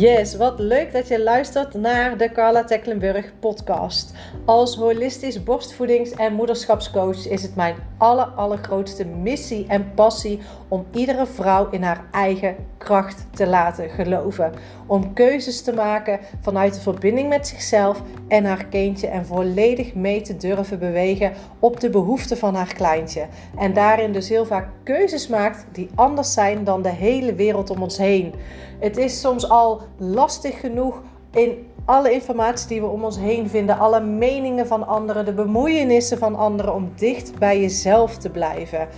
Yes, 0.00 0.36
wat 0.36 0.58
leuk 0.58 0.92
dat 0.92 1.08
je 1.08 1.22
luistert 1.22 1.74
naar 1.74 2.16
de 2.16 2.32
Carla 2.32 2.64
Tecklenburg 2.64 3.32
podcast. 3.40 4.12
Als 4.44 4.76
holistisch 4.76 5.42
borstvoedings- 5.42 6.10
en 6.10 6.32
moederschapscoach 6.32 7.26
is 7.26 7.42
het 7.42 7.56
mijn 7.56 7.74
aller, 7.98 8.24
allergrootste 8.24 9.04
missie 9.04 9.66
en 9.68 9.94
passie 9.94 10.40
om 10.70 10.86
iedere 10.92 11.26
vrouw 11.26 11.68
in 11.70 11.82
haar 11.82 12.04
eigen 12.10 12.56
kracht 12.78 13.26
te 13.30 13.46
laten 13.46 13.90
geloven. 13.90 14.52
Om 14.86 15.12
keuzes 15.12 15.62
te 15.62 15.72
maken 15.72 16.18
vanuit 16.40 16.74
de 16.74 16.80
verbinding 16.80 17.28
met 17.28 17.46
zichzelf 17.46 18.02
en 18.28 18.44
haar 18.44 18.64
kindje 18.64 19.06
en 19.06 19.26
volledig 19.26 19.94
mee 19.94 20.20
te 20.20 20.36
durven 20.36 20.78
bewegen 20.78 21.32
op 21.58 21.80
de 21.80 21.90
behoeften 21.90 22.36
van 22.36 22.54
haar 22.54 22.74
kleintje. 22.74 23.26
En 23.58 23.72
daarin 23.72 24.12
dus 24.12 24.28
heel 24.28 24.46
vaak 24.46 24.68
keuzes 24.82 25.28
maakt 25.28 25.66
die 25.72 25.90
anders 25.94 26.32
zijn 26.32 26.64
dan 26.64 26.82
de 26.82 26.88
hele 26.88 27.34
wereld 27.34 27.70
om 27.70 27.82
ons 27.82 27.98
heen. 27.98 28.34
Het 28.78 28.96
is 28.96 29.20
soms 29.20 29.48
al 29.48 29.80
lastig 29.96 30.60
genoeg 30.60 31.02
in 31.30 31.66
alle 31.84 32.12
informatie 32.12 32.68
die 32.68 32.80
we 32.80 32.86
om 32.86 33.04
ons 33.04 33.18
heen 33.18 33.48
vinden, 33.48 33.78
alle 33.78 34.00
meningen 34.00 34.66
van 34.66 34.86
anderen, 34.86 35.24
de 35.24 35.32
bemoeienissen 35.32 36.18
van 36.18 36.36
anderen, 36.36 36.74
om 36.74 36.92
dicht 36.96 37.38
bij 37.38 37.60
jezelf 37.60 38.16
te 38.16 38.30
blijven. 38.30 38.88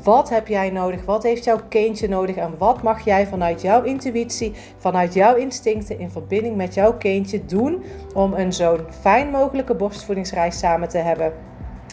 Wat 0.00 0.28
heb 0.28 0.48
jij 0.48 0.70
nodig? 0.70 1.04
Wat 1.04 1.22
heeft 1.22 1.44
jouw 1.44 1.60
kindje 1.68 2.08
nodig? 2.08 2.36
En 2.36 2.58
wat 2.58 2.82
mag 2.82 3.04
jij 3.04 3.26
vanuit 3.26 3.60
jouw 3.60 3.82
intuïtie, 3.82 4.52
vanuit 4.76 5.14
jouw 5.14 5.34
instincten 5.34 5.98
in 5.98 6.10
verbinding 6.10 6.56
met 6.56 6.74
jouw 6.74 6.96
kindje 6.96 7.44
doen 7.44 7.82
om 8.14 8.32
een 8.32 8.52
zo'n 8.52 8.86
fijn 9.00 9.30
mogelijke 9.30 9.74
borstvoedingsreis 9.74 10.58
samen 10.58 10.88
te 10.88 10.98
hebben? 10.98 11.32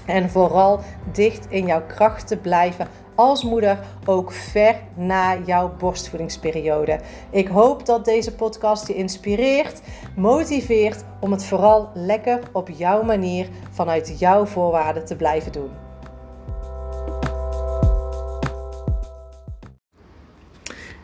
En 0.06 0.30
vooral 0.30 0.80
dicht 1.12 1.48
in 1.50 1.66
jouw 1.66 1.82
kracht 1.88 2.28
te 2.28 2.38
blijven 2.38 2.88
als 3.16 3.44
moeder 3.44 3.80
ook 4.06 4.32
ver 4.32 4.76
na 4.96 5.38
jouw 5.46 5.72
borstvoedingsperiode. 5.78 7.00
Ik 7.30 7.48
hoop 7.48 7.86
dat 7.86 8.06
deze 8.06 8.36
podcast 8.36 8.88
je 8.88 8.94
inspireert, 8.94 9.82
motiveert 10.16 11.04
om 11.20 11.32
het 11.32 11.46
vooral 11.46 11.90
lekker 11.94 12.40
op 12.52 12.70
jouw 12.70 13.04
manier 13.04 13.48
vanuit 13.72 14.20
jouw 14.20 14.46
voorwaarden 14.46 15.06
te 15.06 15.16
blijven 15.16 15.52
doen. 15.52 15.89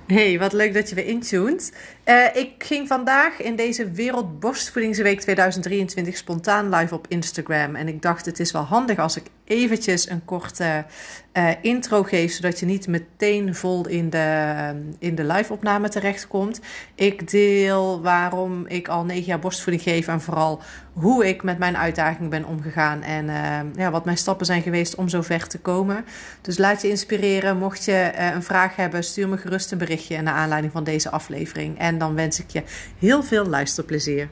Hey, 0.08 0.40
wat 0.40 0.54
leuk 0.54 0.74
dat 0.74 0.90
je 0.90 0.96
weer 0.96 1.06
intuned. 1.06 1.72
Uh, 2.06 2.36
ik 2.36 2.64
ging 2.64 2.88
vandaag 2.88 3.42
in 3.42 3.56
deze 3.56 3.92
Wereldborstvoedingsweek 3.92 5.22
2023 5.22 6.18
spontaan 6.18 6.70
live 6.70 6.94
op 6.94 7.06
Instagram. 7.10 7.76
En 7.76 7.88
ik 7.88 8.02
dacht, 8.02 8.26
het 8.26 8.40
is 8.40 8.52
wel 8.52 8.62
handig 8.62 8.98
als 8.98 9.16
ik 9.16 9.26
eventjes 9.46 10.10
een 10.10 10.26
korte 10.26 10.86
uh, 11.34 11.50
intro 11.62 12.04
geef, 12.04 12.32
zodat 12.32 12.60
je 12.60 12.66
niet 12.66 12.88
meteen 12.88 13.56
vol 13.56 13.88
in 13.88 14.10
de, 14.10 14.54
in 15.00 15.16
de 15.16 15.24
live-opname 15.24 15.90
terechtkomt. 15.90 16.62
Ik 16.96 17.32
deel 17.32 18.02
waarom 18.02 18.68
ik 18.68 18.88
al 18.88 19.04
negen 19.04 19.26
jaar 19.26 19.40
borstvoeding 19.40 19.84
geef 19.84 20.08
en 20.08 20.22
vooral 20.22 20.62
hoe 20.94 21.28
ik 21.28 21.44
met 21.44 21.58
mijn 21.58 21.78
uitdaging 21.78 22.30
ben 22.30 22.46
omgegaan 22.46 23.02
en 23.02 23.26
uh, 23.26 23.60
ja, 23.76 23.92
wat 23.92 24.06
mijn 24.06 24.18
stappen 24.18 24.46
zijn 24.46 24.62
geweest 24.62 24.96
om 24.96 25.10
zo 25.10 25.22
ver 25.22 25.48
te 25.48 25.60
komen. 25.60 26.06
Dus 26.42 26.58
laat 26.58 26.82
je 26.82 26.90
inspireren. 26.90 27.58
Mocht 27.58 27.86
je 27.86 28.12
een 28.34 28.44
vraag 28.44 28.76
hebben, 28.76 29.04
stuur 29.04 29.30
me 29.30 29.38
gerust 29.38 29.72
een 29.72 29.78
berichtje 29.78 30.22
naar 30.22 30.34
aanleiding 30.34 30.74
van 30.74 30.84
deze 30.84 31.10
aflevering. 31.10 31.80
Dan 31.98 32.16
wens 32.16 32.40
ik 32.40 32.50
je 32.50 32.64
heel 33.00 33.24
veel 33.24 33.46
luisterplezier. 33.46 34.30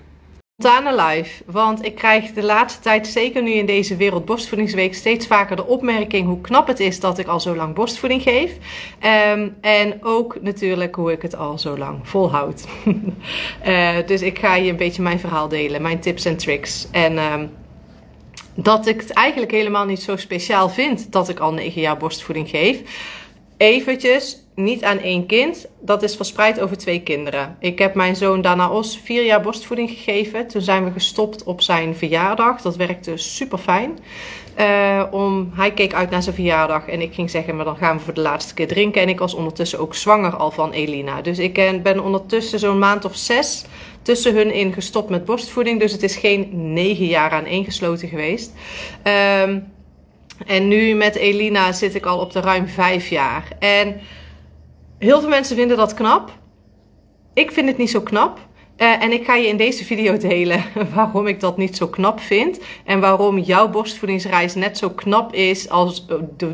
Spontane 0.57 1.03
live, 1.03 1.43
want 1.45 1.85
ik 1.85 1.95
krijg 1.95 2.31
de 2.31 2.43
laatste 2.43 2.81
tijd, 2.81 3.07
zeker 3.07 3.41
nu 3.41 3.51
in 3.51 3.65
deze 3.65 3.95
Wereld 3.95 4.25
Borstvoedingsweek, 4.25 4.93
steeds 4.95 5.27
vaker 5.27 5.55
de 5.55 5.65
opmerking 5.65 6.27
hoe 6.27 6.41
knap 6.41 6.67
het 6.67 6.79
is 6.79 6.99
dat 6.99 7.17
ik 7.17 7.27
al 7.27 7.39
zo 7.39 7.55
lang 7.55 7.75
borstvoeding 7.75 8.21
geef. 8.21 8.51
Um, 9.31 9.55
en 9.61 10.03
ook 10.03 10.41
natuurlijk 10.41 10.95
hoe 10.95 11.11
ik 11.11 11.21
het 11.21 11.35
al 11.35 11.59
zo 11.59 11.77
lang 11.77 12.07
volhoud. 12.07 12.65
uh, 13.65 13.97
dus 14.05 14.21
ik 14.21 14.39
ga 14.39 14.55
je 14.55 14.69
een 14.69 14.77
beetje 14.77 15.01
mijn 15.01 15.19
verhaal 15.19 15.47
delen, 15.47 15.81
mijn 15.81 15.99
tips 15.99 16.25
en 16.25 16.37
tricks. 16.37 16.87
En 16.91 17.17
um, 17.17 17.51
dat 18.55 18.87
ik 18.87 19.01
het 19.01 19.11
eigenlijk 19.11 19.51
helemaal 19.51 19.85
niet 19.85 20.01
zo 20.01 20.15
speciaal 20.15 20.69
vind 20.69 21.11
dat 21.11 21.29
ik 21.29 21.39
al 21.39 21.53
negen 21.53 21.81
jaar 21.81 21.97
borstvoeding 21.97 22.49
geef. 22.49 22.81
Eventjes 23.57 24.42
niet 24.55 24.83
aan 24.83 24.99
één 24.99 25.25
kind. 25.25 25.67
Dat 25.79 26.03
is 26.03 26.15
verspreid 26.15 26.59
over 26.59 26.77
twee 26.77 27.01
kinderen. 27.01 27.57
Ik 27.59 27.79
heb 27.79 27.95
mijn 27.95 28.15
zoon 28.15 28.41
Danaos 28.41 28.99
vier 29.03 29.25
jaar 29.25 29.41
borstvoeding 29.41 29.89
gegeven. 29.89 30.47
Toen 30.47 30.61
zijn 30.61 30.83
we 30.83 30.91
gestopt 30.91 31.43
op 31.43 31.61
zijn 31.61 31.95
verjaardag. 31.95 32.61
Dat 32.61 32.75
werkte 32.75 33.17
super 33.17 33.57
fijn. 33.57 33.99
Uh, 34.59 35.03
om, 35.11 35.51
hij 35.53 35.71
keek 35.71 35.93
uit 35.93 36.09
naar 36.09 36.23
zijn 36.23 36.35
verjaardag 36.35 36.87
en 36.87 37.01
ik 37.01 37.13
ging 37.13 37.29
zeggen, 37.29 37.55
maar 37.55 37.65
dan 37.65 37.77
gaan 37.77 37.97
we 37.97 38.03
voor 38.03 38.13
de 38.13 38.21
laatste 38.21 38.53
keer 38.53 38.67
drinken. 38.67 39.01
En 39.01 39.09
ik 39.09 39.19
was 39.19 39.33
ondertussen 39.33 39.79
ook 39.79 39.95
zwanger 39.95 40.35
al 40.35 40.51
van 40.51 40.71
Elina. 40.71 41.21
Dus 41.21 41.39
ik 41.39 41.83
ben 41.83 42.03
ondertussen 42.03 42.59
zo'n 42.59 42.79
maand 42.79 43.05
of 43.05 43.15
zes 43.15 43.65
tussen 44.01 44.35
hun 44.35 44.53
in 44.53 44.73
gestopt 44.73 45.09
met 45.09 45.25
borstvoeding. 45.25 45.79
Dus 45.79 45.91
het 45.91 46.03
is 46.03 46.15
geen 46.15 46.73
negen 46.73 47.05
jaar 47.05 47.31
aan 47.31 47.45
één 47.45 47.65
gesloten 47.65 48.07
geweest. 48.07 48.53
Um, 49.43 49.71
en 50.47 50.67
nu 50.67 50.93
met 50.93 51.15
Elina 51.15 51.71
zit 51.71 51.95
ik 51.95 52.05
al 52.05 52.19
op 52.19 52.31
de 52.31 52.39
ruim 52.39 52.67
vijf 52.67 53.09
jaar. 53.09 53.47
En 53.59 54.01
Heel 55.03 55.19
veel 55.19 55.29
mensen 55.29 55.55
vinden 55.55 55.77
dat 55.77 55.93
knap. 55.93 56.31
Ik 57.33 57.51
vind 57.51 57.67
het 57.67 57.77
niet 57.77 57.89
zo 57.89 58.01
knap. 58.01 58.39
Uh, 58.77 59.03
en 59.03 59.11
ik 59.11 59.25
ga 59.25 59.35
je 59.35 59.47
in 59.47 59.57
deze 59.57 59.85
video 59.85 60.17
delen 60.27 60.63
waarom 60.93 61.27
ik 61.27 61.39
dat 61.39 61.57
niet 61.57 61.77
zo 61.77 61.87
knap 61.87 62.19
vind. 62.19 62.59
En 62.85 62.99
waarom 62.99 63.39
jouw 63.39 63.69
borstvoedingsreis 63.69 64.55
net 64.55 64.77
zo 64.77 64.89
knap 64.89 65.33
is, 65.33 65.69
als, 65.69 66.05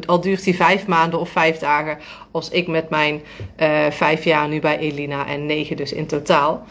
al 0.06 0.22
duurt 0.22 0.44
die 0.44 0.56
vijf 0.56 0.88
maanden 0.88 1.20
of 1.20 1.30
vijf 1.30 1.58
dagen, 1.58 1.98
als 2.32 2.50
ik 2.50 2.68
met 2.68 2.90
mijn 2.90 3.22
uh, 3.60 3.86
vijf 3.90 4.24
jaar 4.24 4.48
nu 4.48 4.60
bij 4.60 4.78
Elina 4.78 5.28
en 5.28 5.46
negen 5.46 5.78
dus 5.78 5.94
in 5.94 6.08
totaal. 6.08 6.64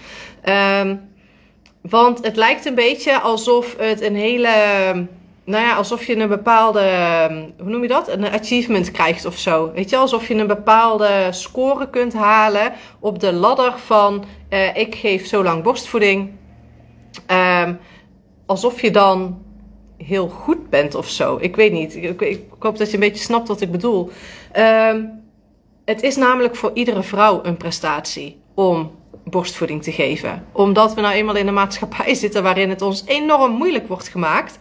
Um, 0.80 1.00
want 1.82 2.24
het 2.24 2.36
lijkt 2.36 2.66
een 2.66 2.74
beetje 2.74 3.20
alsof 3.20 3.76
het 3.78 4.00
een 4.00 4.16
hele 4.16 4.48
nou 5.48 5.64
ja, 5.64 5.74
alsof 5.74 6.04
je 6.04 6.16
een 6.16 6.28
bepaalde, 6.28 6.80
ehm, 6.80 7.48
hoe 7.58 7.70
noem 7.70 7.82
je 7.82 7.88
dat? 7.88 8.08
Een 8.08 8.30
achievement 8.30 8.90
krijgt 8.90 9.24
of 9.24 9.38
zo. 9.38 9.72
Weet 9.72 9.90
je, 9.90 9.96
alsof 9.96 10.28
je 10.28 10.34
een 10.34 10.46
bepaalde 10.46 11.28
score 11.30 11.90
kunt 11.90 12.12
halen 12.12 12.72
op 13.00 13.18
de 13.18 13.32
ladder 13.32 13.78
van 13.78 14.24
uh, 14.50 14.76
ik 14.76 14.94
geef 14.94 15.26
zo 15.26 15.42
lang 15.42 15.62
borstvoeding. 15.62 16.30
Um, 17.30 17.78
alsof 18.46 18.80
je 18.80 18.90
dan 18.90 19.42
heel 19.96 20.28
goed 20.28 20.70
bent 20.70 20.94
of 20.94 21.08
zo. 21.08 21.38
Ik 21.40 21.56
weet 21.56 21.72
niet. 21.72 21.96
Ik, 21.96 22.40
hoop 22.58 22.78
dat 22.78 22.88
je 22.88 22.94
een 22.94 23.00
beetje 23.00 23.24
snapt 23.24 23.48
wat 23.48 23.60
ik 23.60 23.70
bedoel. 23.70 24.10
Um, 24.56 25.22
het 25.84 26.02
is 26.02 26.16
namelijk 26.16 26.56
voor 26.56 26.70
iedere 26.74 27.02
vrouw 27.02 27.40
een 27.42 27.56
prestatie 27.56 28.40
om 28.54 28.90
borstvoeding 29.24 29.82
te 29.82 29.92
geven. 29.92 30.46
Omdat 30.52 30.94
we 30.94 31.00
nou 31.00 31.14
eenmaal 31.14 31.36
in 31.36 31.46
een 31.46 31.54
maatschappij 31.54 32.14
zitten 32.24 32.42
waarin 32.42 32.68
het 32.68 32.82
ons 32.82 33.04
enorm 33.06 33.52
moeilijk 33.52 33.88
wordt 33.88 34.08
gemaakt 34.08 34.58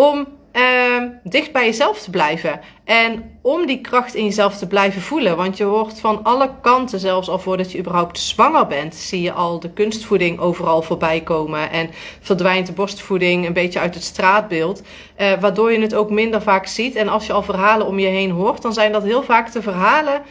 om 0.00 0.26
uh, 0.52 1.02
dicht 1.22 1.52
bij 1.52 1.64
jezelf 1.64 2.02
te 2.02 2.10
blijven. 2.10 2.60
En 2.84 3.38
om 3.42 3.66
die 3.66 3.80
kracht 3.80 4.14
in 4.14 4.24
jezelf 4.24 4.56
te 4.56 4.66
blijven 4.66 5.02
voelen. 5.02 5.36
Want 5.36 5.56
je 5.56 5.64
hoort 5.64 6.00
van 6.00 6.24
alle 6.24 6.50
kanten, 6.62 7.00
zelfs 7.00 7.28
al 7.28 7.38
voordat 7.38 7.72
je 7.72 7.78
überhaupt 7.78 8.18
zwanger 8.18 8.66
bent, 8.66 8.94
zie 8.94 9.22
je 9.22 9.32
al 9.32 9.60
de 9.60 9.70
kunstvoeding 9.70 10.38
overal 10.38 10.82
voorbij 10.82 11.20
komen. 11.20 11.70
En 11.70 11.90
verdwijnt 12.20 12.66
de 12.66 12.72
borstvoeding 12.72 13.46
een 13.46 13.52
beetje 13.52 13.80
uit 13.80 13.94
het 13.94 14.04
straatbeeld. 14.04 14.82
Uh, 15.20 15.32
waardoor 15.40 15.72
je 15.72 15.80
het 15.80 15.94
ook 15.94 16.10
minder 16.10 16.42
vaak 16.42 16.66
ziet. 16.66 16.94
En 16.94 17.08
als 17.08 17.26
je 17.26 17.32
al 17.32 17.42
verhalen 17.42 17.86
om 17.86 17.98
je 17.98 18.06
heen 18.06 18.30
hoort, 18.30 18.62
dan 18.62 18.72
zijn 18.72 18.92
dat 18.92 19.02
heel 19.02 19.22
vaak 19.22 19.52
de 19.52 19.62
verhalen. 19.62 20.22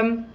Um, 0.00 0.26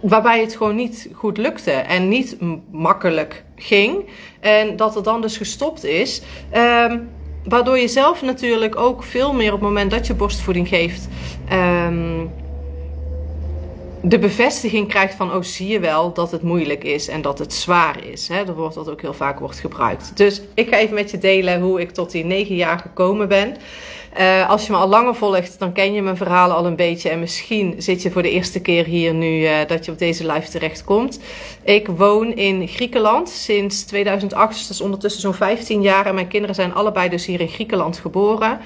waarbij 0.00 0.40
het 0.40 0.56
gewoon 0.56 0.76
niet 0.76 1.08
goed 1.12 1.38
lukte 1.38 1.72
en 1.72 2.08
niet 2.08 2.36
makkelijk 2.70 3.44
ging. 3.56 4.08
En 4.40 4.76
dat 4.76 4.96
er 4.96 5.02
dan 5.02 5.20
dus 5.20 5.36
gestopt 5.36 5.84
is. 5.84 6.22
Um, 6.54 7.08
waardoor 7.44 7.78
je 7.78 7.88
zelf 7.88 8.22
natuurlijk 8.22 8.76
ook 8.76 9.02
veel 9.02 9.32
meer 9.32 9.52
op 9.52 9.60
het 9.60 9.68
moment 9.68 9.90
dat 9.90 10.06
je 10.06 10.14
borstvoeding 10.14 10.68
geeft. 10.68 11.08
Um, 11.52 12.30
de 14.02 14.18
bevestiging 14.18 14.88
krijgt 14.88 15.14
van, 15.14 15.34
oh 15.34 15.42
zie 15.42 15.68
je 15.68 15.80
wel 15.80 16.12
dat 16.12 16.30
het 16.30 16.42
moeilijk 16.42 16.84
is 16.84 17.08
en 17.08 17.22
dat 17.22 17.38
het 17.38 17.52
zwaar 17.52 18.04
is. 18.04 18.28
Hè? 18.28 18.44
Dat 18.44 18.56
wordt 18.56 18.74
dat 18.74 18.90
ook 18.90 19.00
heel 19.00 19.14
vaak 19.14 19.38
wordt 19.38 19.58
gebruikt. 19.58 20.16
Dus 20.16 20.42
ik 20.54 20.68
ga 20.68 20.78
even 20.78 20.94
met 20.94 21.10
je 21.10 21.18
delen 21.18 21.60
hoe 21.60 21.80
ik 21.80 21.90
tot 21.90 22.10
die 22.10 22.24
negen 22.24 22.54
jaar 22.56 22.78
gekomen 22.78 23.28
ben. 23.28 23.56
Uh, 24.18 24.50
als 24.50 24.66
je 24.66 24.72
me 24.72 24.78
al 24.78 24.88
langer 24.88 25.14
volgt, 25.14 25.58
dan 25.58 25.72
ken 25.72 25.92
je 25.92 26.02
mijn 26.02 26.16
verhalen 26.16 26.56
al 26.56 26.66
een 26.66 26.76
beetje. 26.76 27.08
En 27.08 27.20
misschien 27.20 27.74
zit 27.78 28.02
je 28.02 28.10
voor 28.10 28.22
de 28.22 28.30
eerste 28.30 28.60
keer 28.60 28.84
hier 28.84 29.14
nu 29.14 29.40
uh, 29.40 29.56
dat 29.66 29.84
je 29.84 29.92
op 29.92 29.98
deze 29.98 30.32
live 30.32 30.50
terechtkomt. 30.50 31.20
Ik 31.64 31.86
woon 31.86 32.34
in 32.34 32.68
Griekenland 32.68 33.28
sinds 33.28 33.84
2008, 33.84 34.68
dus 34.68 34.80
ondertussen 34.80 35.20
zo'n 35.20 35.34
15 35.34 35.82
jaar. 35.82 36.06
En 36.06 36.14
mijn 36.14 36.28
kinderen 36.28 36.54
zijn 36.54 36.74
allebei 36.74 37.08
dus 37.08 37.26
hier 37.26 37.40
in 37.40 37.48
Griekenland 37.48 37.98
geboren. 37.98 38.58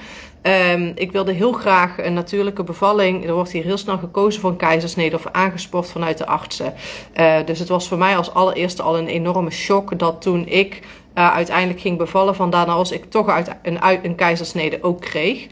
Um, 0.47 0.91
ik 0.95 1.11
wilde 1.11 1.31
heel 1.31 1.51
graag 1.51 2.03
een 2.03 2.13
natuurlijke 2.13 2.63
bevalling. 2.63 3.25
Er 3.25 3.33
wordt 3.33 3.51
hier 3.51 3.63
heel 3.63 3.77
snel 3.77 3.97
gekozen 3.97 4.41
voor 4.41 4.49
een 4.49 4.55
keizersnede 4.55 5.15
of 5.15 5.27
aangesport 5.31 5.89
vanuit 5.89 6.17
de 6.17 6.25
artsen. 6.25 6.73
Uh, 7.19 7.35
dus 7.45 7.59
het 7.59 7.67
was 7.67 7.87
voor 7.87 7.97
mij 7.97 8.17
als 8.17 8.33
allereerste 8.33 8.81
al 8.81 8.97
een 8.97 9.07
enorme 9.07 9.51
shock 9.51 9.99
dat 9.99 10.21
toen 10.21 10.47
ik 10.47 10.81
uh, 11.15 11.33
uiteindelijk 11.33 11.79
ging 11.79 11.97
bevallen. 11.97 12.35
Vandaar 12.35 12.65
als 12.65 12.91
ik 12.91 13.09
toch 13.09 13.29
uit 13.29 13.55
een, 13.61 13.79
een 14.03 14.15
keizersnede 14.15 14.77
ook 14.81 15.01
kreeg. 15.01 15.41
Uh, 15.43 15.47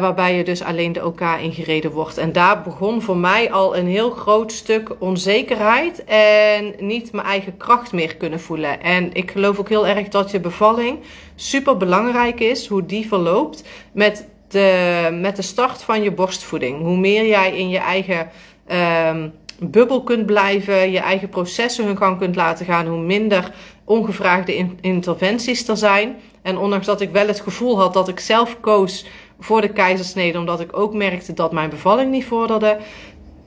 waarbij 0.00 0.36
je 0.36 0.44
dus 0.44 0.62
alleen 0.62 0.92
de 0.92 1.06
OK 1.06 1.20
ingereden 1.20 1.90
wordt. 1.90 2.18
En 2.18 2.32
daar 2.32 2.62
begon 2.62 3.02
voor 3.02 3.16
mij 3.16 3.52
al 3.52 3.76
een 3.76 3.86
heel 3.86 4.10
groot 4.10 4.52
stuk 4.52 4.90
onzekerheid. 4.98 6.04
En 6.04 6.74
niet 6.78 7.12
mijn 7.12 7.26
eigen 7.26 7.56
kracht 7.56 7.92
meer 7.92 8.16
kunnen 8.16 8.40
voelen. 8.40 8.82
En 8.82 9.12
ik 9.12 9.30
geloof 9.30 9.58
ook 9.58 9.68
heel 9.68 9.86
erg 9.86 10.08
dat 10.08 10.30
je 10.30 10.40
bevalling 10.40 10.98
super 11.34 11.76
belangrijk 11.76 12.40
is. 12.40 12.66
Hoe 12.66 12.86
die 12.86 13.08
verloopt. 13.08 13.64
Met 13.92 14.26
de, 14.48 15.18
met 15.20 15.36
de 15.36 15.42
start 15.42 15.82
van 15.82 16.02
je 16.02 16.12
borstvoeding. 16.12 16.80
Hoe 16.80 16.96
meer 16.96 17.26
jij 17.26 17.56
in 17.56 17.68
je 17.68 17.78
eigen. 17.78 18.30
Um, 19.08 19.32
bubbel 19.70 20.02
kunt 20.02 20.26
blijven, 20.26 20.90
je 20.90 20.98
eigen 20.98 21.28
processen 21.28 21.84
hun 21.84 21.96
gang 21.96 22.18
kunt 22.18 22.36
laten 22.36 22.66
gaan, 22.66 22.86
hoe 22.86 23.00
minder 23.00 23.52
ongevraagde 23.84 24.66
interventies 24.80 25.68
er 25.68 25.76
zijn. 25.76 26.16
En 26.42 26.58
ondanks 26.58 26.86
dat 26.86 27.00
ik 27.00 27.10
wel 27.10 27.26
het 27.26 27.40
gevoel 27.40 27.78
had 27.78 27.92
dat 27.92 28.08
ik 28.08 28.20
zelf 28.20 28.60
koos 28.60 29.06
voor 29.40 29.60
de 29.60 29.68
keizersnede, 29.68 30.38
omdat 30.38 30.60
ik 30.60 30.78
ook 30.78 30.94
merkte 30.94 31.32
dat 31.32 31.52
mijn 31.52 31.70
bevalling 31.70 32.10
niet 32.10 32.24
vorderde, 32.24 32.78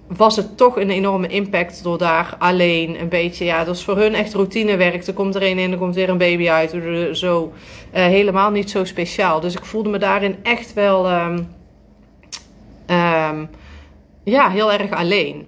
was 0.07 0.35
het 0.35 0.57
toch 0.57 0.77
een 0.77 0.89
enorme 0.89 1.27
impact 1.27 1.83
door 1.83 1.97
daar 1.97 2.35
alleen 2.39 2.99
een 2.99 3.09
beetje, 3.09 3.45
ja, 3.45 3.63
dat 3.63 3.75
is 3.75 3.83
voor 3.83 3.97
hun 3.97 4.13
echt 4.13 4.33
routinewerk. 4.33 5.07
Er 5.07 5.13
komt 5.13 5.35
er 5.35 5.43
een 5.43 5.59
in, 5.59 5.71
er 5.71 5.77
komt 5.77 5.95
weer 5.95 6.09
een 6.09 6.17
baby 6.17 6.49
uit, 6.49 6.75
zo 7.17 7.53
uh, 7.93 8.05
helemaal 8.05 8.51
niet 8.51 8.69
zo 8.69 8.83
speciaal. 8.83 9.39
Dus 9.39 9.55
ik 9.55 9.65
voelde 9.65 9.89
me 9.89 9.97
daarin 9.97 10.35
echt 10.43 10.73
wel, 10.73 11.11
um, 11.11 11.47
um, 12.87 13.49
ja, 14.23 14.49
heel 14.49 14.71
erg 14.71 14.91
alleen. 14.91 15.47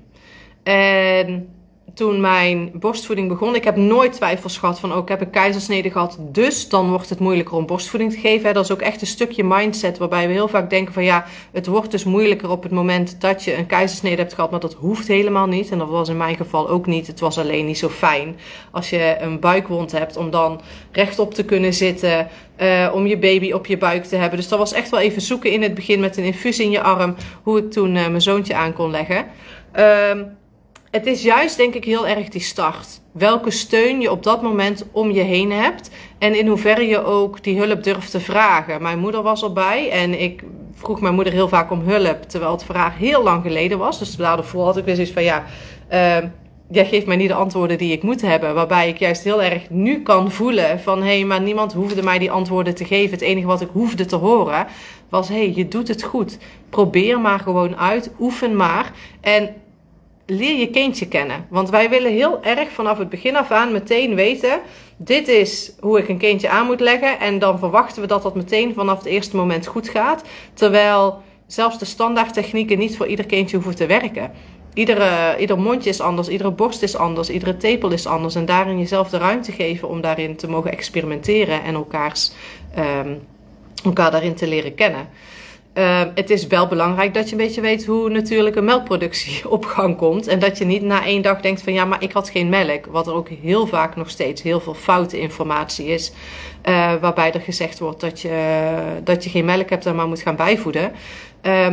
En 0.68 1.50
toen 1.94 2.22
mijn 2.22 2.72
borstvoeding 2.74 3.28
begon, 3.28 3.56
ik 3.56 3.64
heb 3.64 3.76
nooit 3.76 4.14
twijfels 4.14 4.58
gehad 4.58 4.80
van, 4.80 4.94
oh, 4.94 4.98
ik 4.98 5.08
heb 5.08 5.22
een 5.22 5.30
keizersnede 5.30 5.92
gehad, 5.92 6.18
dus 6.20 6.70
dan 6.70 6.90
wordt 6.90 7.10
het 7.10 7.20
moeilijker 7.20 7.56
om 7.56 7.66
borstvoeding 7.66 8.12
te 8.12 8.20
geven. 8.20 8.54
Dat 8.54 8.64
is 8.64 8.72
ook 8.72 8.82
echt 8.82 9.02
een 9.02 9.08
stukje 9.08 9.44
mindset 9.44 9.98
waarbij 9.98 10.28
we 10.28 10.34
heel 10.34 10.48
vaak 10.48 10.70
denken 10.70 10.94
van, 10.94 11.04
ja, 11.04 11.26
het 11.52 11.68
wordt 11.68 11.92
dus 11.92 12.04
moeilijker 12.04 12.50
op 12.50 12.64
het 12.64 12.72
moment 12.72 13.22
dat 13.22 13.44
je 13.44 13.58
een 13.58 13.66
keizersnede 13.66 14.22
hebt 14.22 14.34
gehad, 14.34 14.52
maar 14.52 14.60
dat 14.60 14.74
hoeft 14.74 15.08
helemaal 15.08 15.48
niet. 15.48 15.72
En 15.72 15.78
dat 15.78 15.90
was 15.90 16.10
in 16.10 16.18
mijn 16.18 16.36
geval 16.36 16.70
ook 16.70 16.86
niet. 16.86 17.08
Het 17.08 17.20
was 17.20 17.38
alleen 17.38 17.66
niet 17.66 17.78
zo 17.78 17.90
fijn 17.90 18.36
als 18.72 18.90
je 18.90 19.18
een 19.20 19.40
buikwond 19.40 19.92
hebt 19.92 20.18
om 20.18 20.30
dan 20.30 20.62
rechtop 20.92 21.34
te 21.34 21.46
kunnen 21.46 21.74
zitten, 21.74 22.28
uh, 22.62 22.92
om 22.94 23.08
je 23.08 23.18
baby 23.18 23.52
op 23.52 23.66
je 23.66 23.78
buik 23.78 24.04
te 24.04 24.16
hebben. 24.16 24.40
Dus 24.40 24.48
dat 24.48 24.60
was 24.60 24.74
echt 24.74 24.90
wel 24.90 25.00
even 25.00 25.22
zoeken 25.22 25.52
in 25.52 25.62
het 25.62 25.74
begin 25.74 26.00
met 26.00 26.18
een 26.18 26.24
infuus 26.24 26.60
in 26.60 26.72
je 26.72 26.82
arm, 26.82 27.16
hoe 27.44 27.58
ik 27.58 27.72
toen 27.72 27.96
uh, 27.96 28.08
mijn 28.08 28.22
zoontje 28.22 28.56
aan 28.56 28.74
kon 28.74 28.92
leggen. 28.92 29.26
Um, 29.76 30.37
het 30.98 31.06
is 31.06 31.22
juist 31.24 31.58
denk 31.58 31.74
ik 31.74 31.86
heel 31.86 32.08
erg 32.08 32.30
die 32.30 32.42
start. 32.42 33.02
Welke 33.12 33.52
steun 33.52 34.02
je 34.02 34.12
op 34.12 34.24
dat 34.24 34.42
moment 34.42 34.86
om 34.92 35.12
je 35.12 35.22
heen 35.22 35.52
hebt. 35.52 35.90
En 36.18 36.38
in 36.38 36.48
hoeverre 36.48 36.88
je 36.88 37.04
ook 37.04 37.44
die 37.44 37.58
hulp 37.58 37.84
durft 37.84 38.12
te 38.12 38.20
vragen. 38.20 38.82
Mijn 38.82 39.00
moeder 39.00 39.22
was 39.22 39.44
erbij 39.44 39.92
en 39.92 40.22
ik 40.22 40.44
vroeg 40.74 41.02
mijn 41.02 41.14
moeder 41.14 41.34
heel 41.34 41.48
vaak 41.48 41.72
om 41.72 41.80
hulp. 41.80 42.24
Terwijl 42.24 42.52
het 42.52 42.64
vraag 42.64 42.98
heel 42.98 43.24
lang 43.24 43.42
geleden 43.42 43.78
was. 43.78 44.00
Dus 44.00 44.16
daarvoor 44.16 44.64
had 44.64 44.78
ik 44.78 44.86
weer 44.86 44.96
zoiets 44.96 45.14
van 45.14 45.24
ja... 45.24 45.44
Uh, 45.94 46.18
jij 46.70 46.86
geeft 46.86 47.06
mij 47.06 47.16
niet 47.16 47.28
de 47.28 47.34
antwoorden 47.34 47.78
die 47.78 47.92
ik 47.92 48.04
moet 48.04 48.22
hebben. 48.22 48.54
Waarbij 48.54 48.90
ik 48.90 48.98
juist 48.98 49.24
heel 49.24 49.42
erg 49.42 49.70
nu 49.70 50.02
kan 50.02 50.32
voelen 50.32 50.80
van... 50.80 51.00
hé, 51.00 51.18
hey, 51.18 51.26
maar 51.26 51.42
niemand 51.42 51.74
hoefde 51.74 52.04
mij 52.04 52.20
die 52.20 52.32
antwoorden 52.32 52.76
te 52.76 52.86
geven. 52.86 53.12
Het 53.12 53.22
enige 53.22 53.48
wat 53.48 53.62
ik 53.62 53.70
hoefde 53.72 54.06
te 54.06 54.16
horen 54.16 54.68
was... 55.10 55.30
hé, 55.30 55.36
hey, 55.36 55.54
je 55.56 55.68
doet 55.68 55.88
het 55.88 56.04
goed. 56.04 56.38
Probeer 56.70 57.20
maar 57.20 57.40
gewoon 57.40 57.78
uit. 57.78 58.12
Oefen 58.20 58.56
maar. 58.56 58.92
En 59.22 59.56
leer 60.28 60.56
je 60.56 60.70
kindje 60.70 61.08
kennen. 61.08 61.46
Want 61.50 61.70
wij 61.70 61.90
willen 61.90 62.12
heel 62.12 62.44
erg 62.44 62.70
vanaf 62.70 62.98
het 62.98 63.10
begin 63.10 63.36
af 63.36 63.52
aan 63.52 63.72
meteen 63.72 64.16
weten: 64.16 64.60
dit 64.98 65.28
is 65.28 65.72
hoe 65.80 66.00
ik 66.00 66.10
een 66.10 66.18
kindje 66.18 66.50
aan 66.50 66.66
moet 66.66 66.80
leggen. 66.80 67.20
En 67.20 67.40
dan 67.40 67.60
verwachten 67.60 68.02
we 68.02 68.08
dat 68.08 68.24
dat 68.24 68.36
meteen 68.36 68.74
vanaf 68.74 68.98
het 68.98 69.08
eerste 69.08 69.36
moment 69.36 69.68
goed 69.68 69.90
gaat. 69.90 70.24
Terwijl 70.54 71.22
zelfs 71.48 71.80
de 71.80 71.86
standaardtechnieken 71.86 72.78
niet 72.78 72.98
voor 72.98 73.08
ieder 73.08 73.26
kindje 73.26 73.56
hoeven 73.56 73.76
te 73.76 73.86
werken. 73.86 74.32
Iedere, 74.74 75.38
ieder 75.40 75.60
mondje 75.60 75.90
is 75.90 76.02
anders, 76.02 76.28
iedere 76.28 76.52
borst 76.52 76.82
is 76.82 76.96
anders, 76.96 77.30
iedere 77.30 77.58
tepel 77.58 77.92
is 77.92 78.06
anders. 78.06 78.36
En 78.36 78.46
daarin 78.46 78.80
jezelf 78.80 79.10
de 79.10 79.18
ruimte 79.18 79.52
geven 79.52 79.88
om 79.88 80.02
daarin 80.02 80.36
te 80.36 80.50
mogen 80.50 80.72
experimenteren 80.72 81.64
en 81.64 81.74
elkaars, 81.74 82.32
um, 82.78 83.20
elkaar 83.84 84.12
daarin 84.12 84.36
te 84.36 84.48
leren 84.48 84.76
kennen. 84.76 85.10
Uh, 85.78 86.02
het 86.16 86.30
is 86.30 86.48
wel 86.48 86.68
belangrijk 86.68 87.14
dat 87.14 87.26
je 87.26 87.32
een 87.32 87.42
beetje 87.42 87.62
weet 87.62 87.86
hoe 87.86 88.10
natuurlijk 88.10 88.56
een 88.56 88.66
melkproductie 88.66 89.50
op 89.50 89.66
gang 89.66 89.98
komt. 89.98 90.28
En 90.28 90.40
dat 90.40 90.58
je 90.58 90.66
niet 90.66 90.82
na 90.82 91.06
één 91.06 91.22
dag 91.22 91.42
denkt 91.42 91.62
van 91.62 91.74
ja, 91.74 91.86
maar 91.86 92.04
ik 92.04 92.12
had 92.12 92.30
geen 92.30 92.50
melk. 92.50 92.86
Wat 92.86 93.08
er 93.08 93.14
ook 93.14 93.30
heel 93.30 93.68
vaak 93.68 93.96
nog 93.96 94.10
steeds 94.10 94.42
heel 94.42 94.60
veel 94.60 94.74
foute 94.74 95.20
informatie 95.20 95.86
is. 95.86 96.12
Uh, 96.70 96.94
waarbij 97.02 97.32
er 97.32 97.42
gezegd 97.42 97.80
wordt 97.80 98.02
dat 98.02 98.22
je, 98.22 98.76
dat 99.04 99.24
je 99.24 99.30
geen 99.30 99.46
melk 99.46 99.70
hebt 99.70 99.86
en 99.86 99.96
maar 99.96 100.08
moet 100.08 100.22
gaan 100.22 100.36
bijvoeden. 100.36 100.92
Uh, 101.44 101.68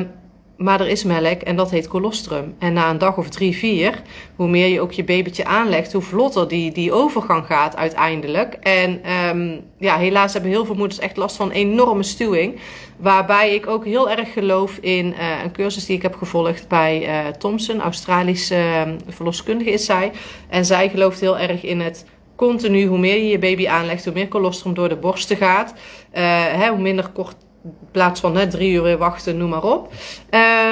maar 0.57 0.81
er 0.81 0.89
is 0.89 1.05
melk 1.05 1.43
en 1.43 1.57
dat 1.57 1.71
heet 1.71 1.89
colostrum. 1.89 2.55
En 2.59 2.73
na 2.73 2.91
een 2.91 2.99
dag 2.99 3.17
of 3.17 3.29
drie, 3.29 3.57
vier, 3.57 4.03
hoe 4.37 4.49
meer 4.49 4.67
je 4.67 4.81
ook 4.81 4.93
je 4.93 5.05
babytje 5.05 5.45
aanlegt, 5.45 5.93
hoe 5.93 6.03
vlotter 6.03 6.49
die, 6.49 6.73
die 6.73 6.93
overgang 6.93 7.47
gaat 7.47 7.77
uiteindelijk. 7.77 8.55
En 8.55 9.11
um, 9.13 9.61
ja, 9.79 9.97
helaas 9.97 10.33
hebben 10.33 10.51
heel 10.51 10.65
veel 10.65 10.75
moeders 10.75 10.99
echt 10.99 11.17
last 11.17 11.37
van 11.37 11.51
enorme 11.51 12.03
stuwing. 12.03 12.61
Waarbij 12.97 13.55
ik 13.55 13.67
ook 13.67 13.85
heel 13.85 14.11
erg 14.11 14.33
geloof 14.33 14.77
in 14.77 15.07
uh, 15.07 15.43
een 15.43 15.53
cursus 15.53 15.87
die 15.87 15.97
ik 15.97 16.03
heb 16.03 16.15
gevolgd 16.15 16.69
bij 16.69 17.09
uh, 17.09 17.27
Thompson, 17.27 17.81
Australische 17.81 18.85
uh, 18.87 18.93
verloskundige 19.09 19.71
is 19.71 19.85
zij. 19.85 20.13
En 20.49 20.65
zij 20.65 20.89
gelooft 20.89 21.21
heel 21.21 21.39
erg 21.39 21.63
in 21.63 21.81
het 21.81 22.05
continu, 22.37 22.87
hoe 22.87 22.99
meer 22.99 23.17
je 23.17 23.29
je 23.29 23.39
baby 23.39 23.69
aanlegt, 23.69 24.05
hoe 24.05 24.15
meer 24.15 24.29
colostrum 24.29 24.75
door 24.75 24.89
de 24.89 24.97
borsten 24.97 25.37
gaat. 25.37 25.73
Uh, 25.73 26.21
hè, 26.47 26.69
hoe 26.69 26.81
minder 26.81 27.09
kort 27.09 27.37
in 27.65 27.89
plaats 27.91 28.21
van 28.21 28.37
hè, 28.37 28.49
drie 28.49 28.73
uur 28.73 28.83
weer 28.83 28.99
wachten, 28.99 29.37
noem 29.37 29.49
maar 29.49 29.65
op. 29.65 29.93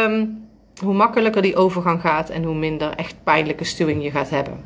Um, 0.06 0.40
hoe 0.82 0.94
makkelijker 0.94 1.42
die 1.42 1.56
overgang 1.56 2.00
gaat 2.00 2.30
en 2.30 2.44
hoe 2.44 2.54
minder 2.54 2.92
echt 2.96 3.14
pijnlijke 3.24 3.64
stuwing 3.64 4.02
je 4.02 4.10
gaat 4.10 4.30
hebben. 4.30 4.64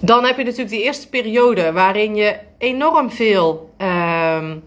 Dan 0.00 0.24
heb 0.24 0.36
je 0.36 0.44
natuurlijk 0.44 0.70
die 0.70 0.82
eerste 0.82 1.08
periode 1.08 1.72
waarin 1.72 2.14
je 2.14 2.36
enorm 2.58 3.10
veel 3.10 3.70
um, 3.78 4.62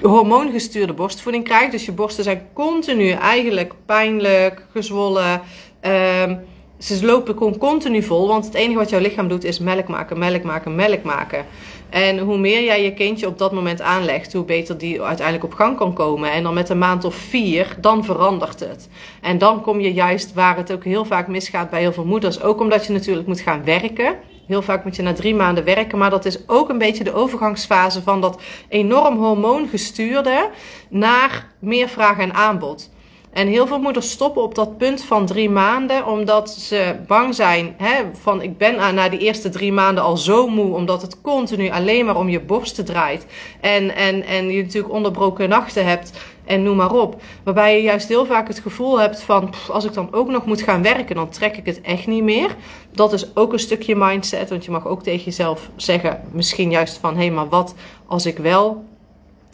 hormoongestuurde 0.00 0.92
borstvoeding 0.92 1.44
krijgt. 1.44 1.72
Dus 1.72 1.84
je 1.84 1.92
borsten 1.92 2.24
zijn 2.24 2.46
continu 2.52 3.10
eigenlijk 3.10 3.74
pijnlijk, 3.86 4.66
gezwollen. 4.72 5.40
Um, 5.82 6.40
ze 6.78 7.06
lopen 7.06 7.58
continu 7.58 8.02
vol, 8.02 8.28
want 8.28 8.44
het 8.44 8.54
enige 8.54 8.78
wat 8.78 8.90
jouw 8.90 9.00
lichaam 9.00 9.28
doet 9.28 9.44
is 9.44 9.58
melk 9.58 9.88
maken, 9.88 10.18
melk 10.18 10.42
maken, 10.42 10.74
melk 10.74 11.02
maken. 11.02 11.44
En 11.92 12.18
hoe 12.18 12.38
meer 12.38 12.64
jij 12.64 12.82
je 12.82 12.94
kindje 12.94 13.26
op 13.26 13.38
dat 13.38 13.52
moment 13.52 13.80
aanlegt, 13.80 14.32
hoe 14.32 14.44
beter 14.44 14.78
die 14.78 15.02
uiteindelijk 15.02 15.44
op 15.44 15.54
gang 15.54 15.76
kan 15.76 15.92
komen. 15.92 16.32
En 16.32 16.42
dan 16.42 16.54
met 16.54 16.68
een 16.68 16.78
maand 16.78 17.04
of 17.04 17.14
vier, 17.14 17.76
dan 17.80 18.04
verandert 18.04 18.60
het. 18.60 18.88
En 19.20 19.38
dan 19.38 19.60
kom 19.60 19.80
je 19.80 19.92
juist 19.92 20.34
waar 20.34 20.56
het 20.56 20.72
ook 20.72 20.84
heel 20.84 21.04
vaak 21.04 21.28
misgaat 21.28 21.70
bij 21.70 21.80
heel 21.80 21.92
veel 21.92 22.04
moeders. 22.04 22.42
Ook 22.42 22.60
omdat 22.60 22.86
je 22.86 22.92
natuurlijk 22.92 23.26
moet 23.26 23.40
gaan 23.40 23.64
werken. 23.64 24.16
Heel 24.46 24.62
vaak 24.62 24.84
moet 24.84 24.96
je 24.96 25.02
na 25.02 25.12
drie 25.12 25.34
maanden 25.34 25.64
werken, 25.64 25.98
maar 25.98 26.10
dat 26.10 26.24
is 26.24 26.48
ook 26.48 26.68
een 26.68 26.78
beetje 26.78 27.04
de 27.04 27.14
overgangsfase 27.14 28.02
van 28.02 28.20
dat 28.20 28.42
enorm 28.68 29.16
hormoongestuurde 29.16 30.50
naar 30.88 31.48
meer 31.58 31.88
vraag 31.88 32.18
en 32.18 32.34
aanbod. 32.34 32.90
En 33.32 33.46
heel 33.46 33.66
veel 33.66 33.78
moeders 33.78 34.10
stoppen 34.10 34.42
op 34.42 34.54
dat 34.54 34.76
punt 34.76 35.02
van 35.02 35.26
drie 35.26 35.50
maanden, 35.50 36.06
omdat 36.06 36.50
ze 36.50 36.96
bang 37.06 37.34
zijn 37.34 37.74
hè, 37.76 38.02
van 38.20 38.42
ik 38.42 38.58
ben 38.58 38.94
na 38.94 39.08
die 39.08 39.18
eerste 39.18 39.48
drie 39.48 39.72
maanden 39.72 40.04
al 40.04 40.16
zo 40.16 40.48
moe, 40.48 40.74
omdat 40.74 41.02
het 41.02 41.20
continu 41.20 41.70
alleen 41.70 42.04
maar 42.04 42.16
om 42.16 42.28
je 42.28 42.40
borsten 42.40 42.84
draait. 42.84 43.26
En, 43.60 43.94
en, 43.94 44.24
en 44.24 44.50
je 44.50 44.62
natuurlijk 44.62 44.92
onderbroken 44.92 45.48
nachten 45.48 45.86
hebt 45.86 46.12
en 46.44 46.62
noem 46.62 46.76
maar 46.76 46.92
op. 46.92 47.22
Waarbij 47.44 47.76
je 47.76 47.82
juist 47.82 48.08
heel 48.08 48.26
vaak 48.26 48.48
het 48.48 48.58
gevoel 48.58 49.00
hebt 49.00 49.20
van 49.20 49.54
als 49.68 49.84
ik 49.84 49.92
dan 49.92 50.12
ook 50.12 50.28
nog 50.28 50.46
moet 50.46 50.62
gaan 50.62 50.82
werken, 50.82 51.14
dan 51.14 51.28
trek 51.28 51.56
ik 51.56 51.66
het 51.66 51.80
echt 51.80 52.06
niet 52.06 52.22
meer. 52.22 52.56
Dat 52.90 53.12
is 53.12 53.36
ook 53.36 53.52
een 53.52 53.58
stukje 53.58 53.96
mindset, 53.96 54.50
want 54.50 54.64
je 54.64 54.70
mag 54.70 54.86
ook 54.86 55.02
tegen 55.02 55.24
jezelf 55.24 55.70
zeggen, 55.76 56.20
misschien 56.32 56.70
juist 56.70 56.98
van 56.98 57.14
hé, 57.14 57.20
hey, 57.24 57.30
maar 57.30 57.48
wat 57.48 57.74
als 58.06 58.26
ik 58.26 58.38
wel 58.38 58.84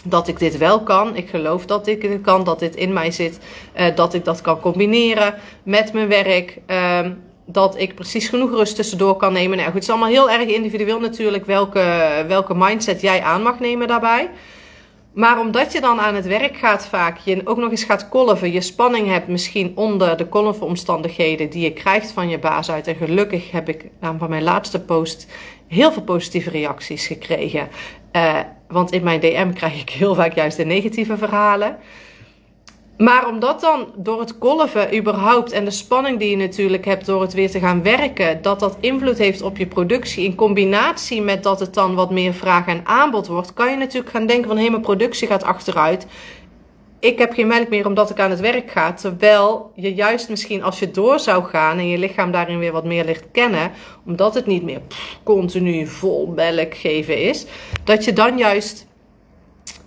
dat 0.09 0.29
ik 0.29 0.39
dit 0.39 0.59
wel 0.59 0.83
kan. 0.83 1.17
Ik 1.17 1.29
geloof 1.29 1.67
dat 1.67 1.87
ik 1.87 2.03
het 2.03 2.21
kan, 2.21 2.45
dat 2.45 2.59
dit 2.59 2.77
in 2.77 2.93
mij 2.93 3.11
zit, 3.11 3.39
uh, 3.79 3.87
dat 3.95 4.15
ik 4.15 4.25
dat 4.25 4.41
kan 4.41 4.61
combineren 4.61 5.35
met 5.63 5.93
mijn 5.93 6.09
werk. 6.09 6.59
Uh, 6.67 7.01
dat 7.51 7.79
ik 7.79 7.95
precies 7.95 8.29
genoeg 8.29 8.51
rust 8.51 8.77
tussendoor 8.77 9.17
kan 9.17 9.33
nemen. 9.33 9.57
Nou 9.57 9.65
goed, 9.65 9.75
het 9.75 9.83
is 9.83 9.91
allemaal 9.91 10.09
heel 10.09 10.31
erg 10.31 10.49
individueel 10.49 11.01
natuurlijk 11.01 11.47
welke, 11.47 11.85
welke 12.27 12.55
mindset 12.55 13.01
jij 13.01 13.23
aan 13.23 13.43
mag 13.43 13.61
nemen 13.61 13.89
daarbij. 13.89 14.31
Maar 15.13 15.41
omdat 15.41 15.73
je 15.73 15.81
dan 15.81 16.01
aan 16.01 16.15
het 16.15 16.27
werk 16.27 16.57
gaat 16.57 16.87
vaak, 16.87 17.19
je 17.19 17.41
ook 17.45 17.57
nog 17.57 17.71
eens 17.71 17.85
gaat 17.85 18.09
kolven, 18.09 18.53
je 18.53 18.61
spanning 18.61 19.07
hebt 19.07 19.29
misschien 19.29 19.73
onder 19.75 20.17
de 20.17 20.27
kolvenomstandigheden 20.27 21.51
die 21.51 21.63
je 21.63 21.73
krijgt 21.73 22.11
van 22.11 22.29
je 22.29 22.39
baas 22.39 22.71
uit. 22.71 22.87
En 22.87 22.95
gelukkig 22.95 23.51
heb 23.51 23.69
ik 23.69 23.85
nou, 24.01 24.19
van 24.19 24.29
mijn 24.29 24.43
laatste 24.43 24.81
post 24.81 25.27
heel 25.69 25.93
veel 25.93 26.03
positieve 26.03 26.51
reacties 26.51 27.07
gekregen. 27.07 27.69
Uh, 28.13 28.39
want 28.69 28.93
in 28.93 29.03
mijn 29.03 29.21
DM 29.21 29.53
krijg 29.53 29.81
ik 29.81 29.91
heel 29.91 30.15
vaak 30.15 30.35
juist 30.35 30.57
de 30.57 30.65
negatieve 30.65 31.17
verhalen. 31.17 31.77
Maar 32.99 33.29
omdat 33.29 33.61
dan 33.61 33.87
door 33.97 34.21
het 34.21 34.39
kolven 34.39 34.97
überhaupt 34.97 35.53
en 35.53 35.65
de 35.65 35.71
spanning 35.71 36.19
die 36.19 36.31
je 36.31 36.37
natuurlijk 36.37 36.85
hebt 36.85 37.07
door 37.07 37.21
het 37.21 37.33
weer 37.33 37.51
te 37.51 37.59
gaan 37.59 37.83
werken, 37.83 38.43
dat 38.43 38.61
dat 38.61 38.77
invloed 38.81 39.19
heeft 39.19 39.43
op 39.43 39.57
je 39.57 39.67
productie 39.67 40.25
in 40.25 40.35
combinatie 40.35 41.23
met 41.23 41.43
dat 41.43 41.61
het 41.61 41.75
dan 41.75 41.95
wat 41.95 42.11
meer 42.11 42.35
vraag 42.35 42.67
en 42.67 42.81
aanbod 42.85 43.27
wordt, 43.27 43.55
kan 43.55 43.71
je 43.71 43.77
natuurlijk 43.77 44.11
gaan 44.11 44.27
denken 44.27 44.49
van 44.49 44.59
hé, 44.59 44.69
mijn 44.69 44.83
productie 44.83 45.29
gaat 45.29 45.43
achteruit. 45.43 46.07
Ik 47.01 47.19
heb 47.19 47.33
geen 47.33 47.47
melk 47.47 47.69
meer 47.69 47.87
omdat 47.87 48.11
ik 48.11 48.21
aan 48.21 48.31
het 48.31 48.41
werk 48.41 48.71
ga. 48.71 48.93
Terwijl 48.93 49.73
je 49.75 49.95
juist 49.95 50.29
misschien 50.29 50.63
als 50.63 50.79
je 50.79 50.91
door 50.91 51.19
zou 51.19 51.45
gaan 51.45 51.79
en 51.79 51.89
je 51.89 51.99
lichaam 51.99 52.31
daarin 52.31 52.59
weer 52.59 52.73
wat 52.73 52.85
meer 52.85 53.05
ligt 53.05 53.25
kennen, 53.33 53.71
omdat 54.07 54.35
het 54.35 54.47
niet 54.47 54.63
meer 54.63 54.81
continu 55.23 55.87
vol 55.87 56.27
melk 56.27 56.75
geven 56.75 57.23
is, 57.23 57.47
dat 57.85 58.05
je 58.05 58.13
dan 58.13 58.39
juist. 58.39 58.87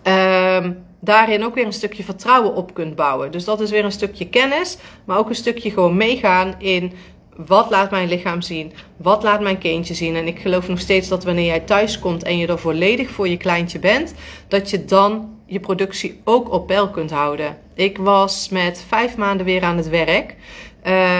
Uh, 0.07 0.65
daarin 0.99 1.45
ook 1.45 1.55
weer 1.55 1.65
een 1.65 1.73
stukje 1.73 2.03
vertrouwen 2.03 2.55
op 2.55 2.73
kunt 2.73 2.95
bouwen. 2.95 3.31
Dus 3.31 3.43
dat 3.43 3.61
is 3.61 3.69
weer 3.69 3.85
een 3.85 3.91
stukje 3.91 4.29
kennis, 4.29 4.77
maar 5.05 5.17
ook 5.17 5.29
een 5.29 5.35
stukje 5.35 5.71
gewoon 5.71 5.97
meegaan 5.97 6.55
in 6.57 6.91
wat 7.35 7.69
laat 7.69 7.91
mijn 7.91 8.07
lichaam 8.07 8.41
zien? 8.41 8.73
Wat 8.97 9.23
laat 9.23 9.41
mijn 9.41 9.57
kindje 9.57 9.93
zien? 9.93 10.15
En 10.15 10.27
ik 10.27 10.39
geloof 10.39 10.67
nog 10.67 10.79
steeds 10.79 11.07
dat 11.07 11.23
wanneer 11.23 11.45
jij 11.45 11.59
thuis 11.59 11.99
komt 11.99 12.23
en 12.23 12.37
je 12.37 12.47
er 12.47 12.59
volledig 12.59 13.09
voor 13.09 13.27
je 13.27 13.37
kleintje 13.37 13.79
bent, 13.79 14.13
dat 14.47 14.69
je 14.69 14.85
dan 14.85 15.29
je 15.51 15.59
productie 15.59 16.21
ook 16.23 16.51
op 16.51 16.67
peil 16.67 16.89
kunt 16.89 17.11
houden. 17.11 17.57
Ik 17.73 17.97
was 17.97 18.49
met 18.49 18.85
vijf 18.87 19.17
maanden 19.17 19.45
weer 19.45 19.63
aan 19.63 19.77
het 19.77 19.89
werk. 19.89 20.35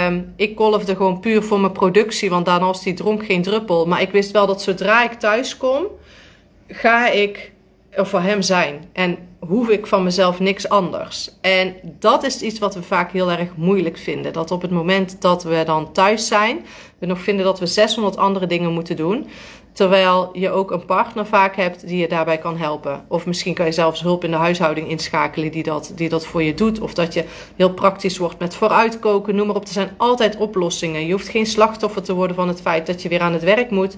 Um, 0.08 0.34
ik 0.36 0.56
kolfde 0.56 0.96
gewoon 0.96 1.20
puur 1.20 1.44
voor 1.44 1.60
mijn 1.60 1.72
productie, 1.72 2.30
want 2.30 2.48
was 2.48 2.84
die 2.84 2.94
dronk 2.94 3.26
geen 3.26 3.42
druppel. 3.42 3.86
Maar 3.86 4.02
ik 4.02 4.12
wist 4.12 4.32
wel 4.32 4.48
dat 4.48 4.62
zodra 4.62 5.04
ik 5.04 5.12
thuis 5.12 5.58
kom, 5.58 5.86
ga 6.68 7.10
ik 7.10 7.52
er 7.90 8.08
voor 8.08 8.22
hem 8.22 8.42
zijn. 8.42 8.90
En 8.94 9.18
hoef 9.40 9.70
ik 9.70 9.88
van 9.88 10.04
mezelf 10.04 10.40
niks 10.40 10.70
anders. 10.70 11.30
En 11.42 11.76
dat 11.84 12.24
is 12.24 12.42
iets 12.42 12.60
wat 12.60 12.76
we 12.76 12.84
vaak 12.84 13.12
heel 13.12 13.32
erg 13.32 13.50
moeilijk 13.56 13.98
vinden. 13.98 14.34
Dat 14.34 14.52
op 14.52 14.62
het 14.62 14.72
moment 14.72 15.22
dat 15.22 15.44
we 15.44 15.64
dan 15.66 15.92
thuis 15.92 16.28
zijn, 16.28 16.66
we 17.00 17.06
nog 17.06 17.20
vinden 17.20 17.46
dat 17.46 17.60
we 17.60 17.66
600 17.66 18.18
andere 18.18 18.48
dingen 18.48 18.74
moeten 18.74 18.96
doen. 18.96 19.28
Terwijl 19.74 20.30
je 20.34 20.50
ook 20.50 20.72
een 20.72 20.86
partner 20.86 21.26
vaak 21.26 21.56
hebt 21.56 21.88
die 21.88 21.98
je 21.98 22.08
daarbij 22.08 22.38
kan 22.38 22.58
helpen. 22.58 23.06
Of 23.08 23.26
misschien 23.26 23.54
kan 23.54 23.66
je 23.66 23.72
zelfs 23.72 24.02
hulp 24.02 24.24
in 24.24 24.32
de 24.32 24.38
huishouding 24.38 24.90
inschakelen 24.90 25.52
die 25.52 25.64
dat, 25.64 25.92
die 25.96 26.10
dat 26.10 26.26
voor 26.26 26.44
je 26.44 26.54
doet. 26.54 26.80
Of 26.80 26.94
dat 26.94 27.14
je 27.14 27.26
heel 27.56 27.74
praktisch 27.74 28.18
wordt 28.18 28.40
met 28.40 28.56
vooruitkoken, 28.56 29.36
noem 29.36 29.48
maar 29.48 29.56
op. 29.56 29.64
Er 29.64 29.74
zijn 29.74 29.94
altijd 29.98 30.38
oplossingen. 30.38 31.06
Je 31.06 31.12
hoeft 31.12 31.28
geen 31.28 31.46
slachtoffer 31.46 32.02
te 32.04 32.14
worden 32.14 32.36
van 32.36 32.48
het 32.48 32.62
feit 32.62 32.86
dat 32.86 33.02
je 33.02 33.10
weer 33.10 33.22
aan 33.22 33.34
het 33.34 33.44
werk 33.44 33.70
moet. 33.70 33.98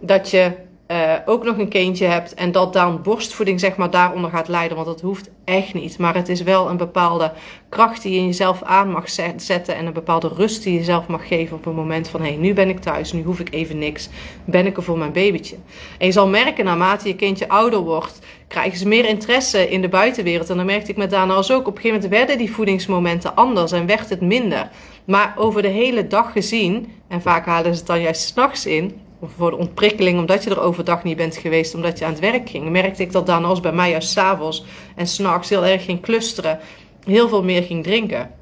Dat 0.00 0.30
je 0.30 0.52
uh, 0.88 1.12
ook 1.24 1.44
nog 1.44 1.58
een 1.58 1.68
kindje 1.68 2.06
hebt 2.06 2.34
en 2.34 2.52
dat 2.52 2.72
dan 2.72 3.02
borstvoeding 3.02 3.60
zeg 3.60 3.76
maar 3.76 3.90
daaronder 3.90 4.30
gaat 4.30 4.48
leiden. 4.48 4.76
Want 4.76 4.88
dat 4.88 5.00
hoeft 5.00 5.30
echt 5.44 5.74
niet. 5.74 5.98
Maar 5.98 6.14
het 6.14 6.28
is 6.28 6.42
wel 6.42 6.70
een 6.70 6.76
bepaalde 6.76 7.32
kracht 7.68 8.02
die 8.02 8.12
je 8.12 8.18
in 8.18 8.26
jezelf 8.26 8.62
aan 8.62 8.90
mag 8.90 9.10
zetten 9.36 9.76
en 9.76 9.86
een 9.86 9.92
bepaalde 9.92 10.28
rust 10.28 10.62
die 10.62 10.74
je 10.74 10.84
zelf 10.84 11.06
mag 11.06 11.28
geven 11.28 11.56
op 11.56 11.66
een 11.66 11.74
moment 11.74 12.08
van 12.08 12.20
hé, 12.20 12.26
hey, 12.26 12.36
nu 12.36 12.54
ben 12.54 12.68
ik 12.68 12.80
thuis, 12.80 13.12
nu 13.12 13.22
hoef 13.22 13.40
ik 13.40 13.54
even 13.54 13.78
niks, 13.78 14.08
ben 14.44 14.66
ik 14.66 14.76
er 14.76 14.82
voor 14.82 14.98
mijn 14.98 15.12
babytje. 15.12 15.56
En 15.98 16.06
je 16.06 16.12
zal 16.12 16.28
merken 16.28 16.64
naarmate 16.64 17.08
je 17.08 17.16
kindje 17.16 17.48
ouder 17.48 17.80
wordt, 17.80 18.18
krijgen 18.48 18.78
ze 18.78 18.88
meer 18.88 19.04
interesse 19.04 19.68
in 19.68 19.80
de 19.80 19.88
buitenwereld. 19.88 20.50
En 20.50 20.56
dan 20.56 20.66
merkte 20.66 20.90
ik 20.90 20.96
met 20.96 21.10
Dana 21.10 21.34
als 21.34 21.52
ook. 21.52 21.66
Op 21.66 21.76
een 21.76 21.80
gegeven 21.80 22.00
moment 22.00 22.18
werden 22.18 22.38
die 22.38 22.54
voedingsmomenten 22.54 23.34
anders 23.34 23.72
en 23.72 23.86
werd 23.86 24.08
het 24.08 24.20
minder. 24.20 24.70
Maar 25.04 25.34
over 25.36 25.62
de 25.62 25.68
hele 25.68 26.06
dag 26.06 26.32
gezien, 26.32 26.92
en 27.08 27.22
vaak 27.22 27.46
halen 27.46 27.72
ze 27.72 27.78
het 27.78 27.86
dan 27.86 28.00
juist 28.00 28.22
s'nachts 28.22 28.66
in, 28.66 29.00
of 29.20 29.30
voor 29.36 29.50
de 29.50 29.56
ontprikkeling, 29.56 30.18
omdat 30.18 30.44
je 30.44 30.50
er 30.50 30.60
overdag 30.60 31.04
niet 31.04 31.16
bent 31.16 31.36
geweest, 31.36 31.74
omdat 31.74 31.98
je 31.98 32.04
aan 32.04 32.10
het 32.10 32.20
werk 32.20 32.50
ging, 32.50 32.70
merkte 32.70 33.02
ik 33.02 33.12
dat 33.12 33.26
dan 33.26 33.44
als 33.44 33.60
bij 33.60 33.72
mij 33.72 33.90
juist 33.90 34.10
s'avonds 34.10 34.64
en 34.96 35.06
s'nachts 35.06 35.48
heel 35.48 35.66
erg 35.66 35.84
ging 35.84 36.00
clusteren, 36.00 36.58
heel 37.04 37.28
veel 37.28 37.42
meer 37.42 37.62
ging 37.62 37.84
drinken 37.84 38.36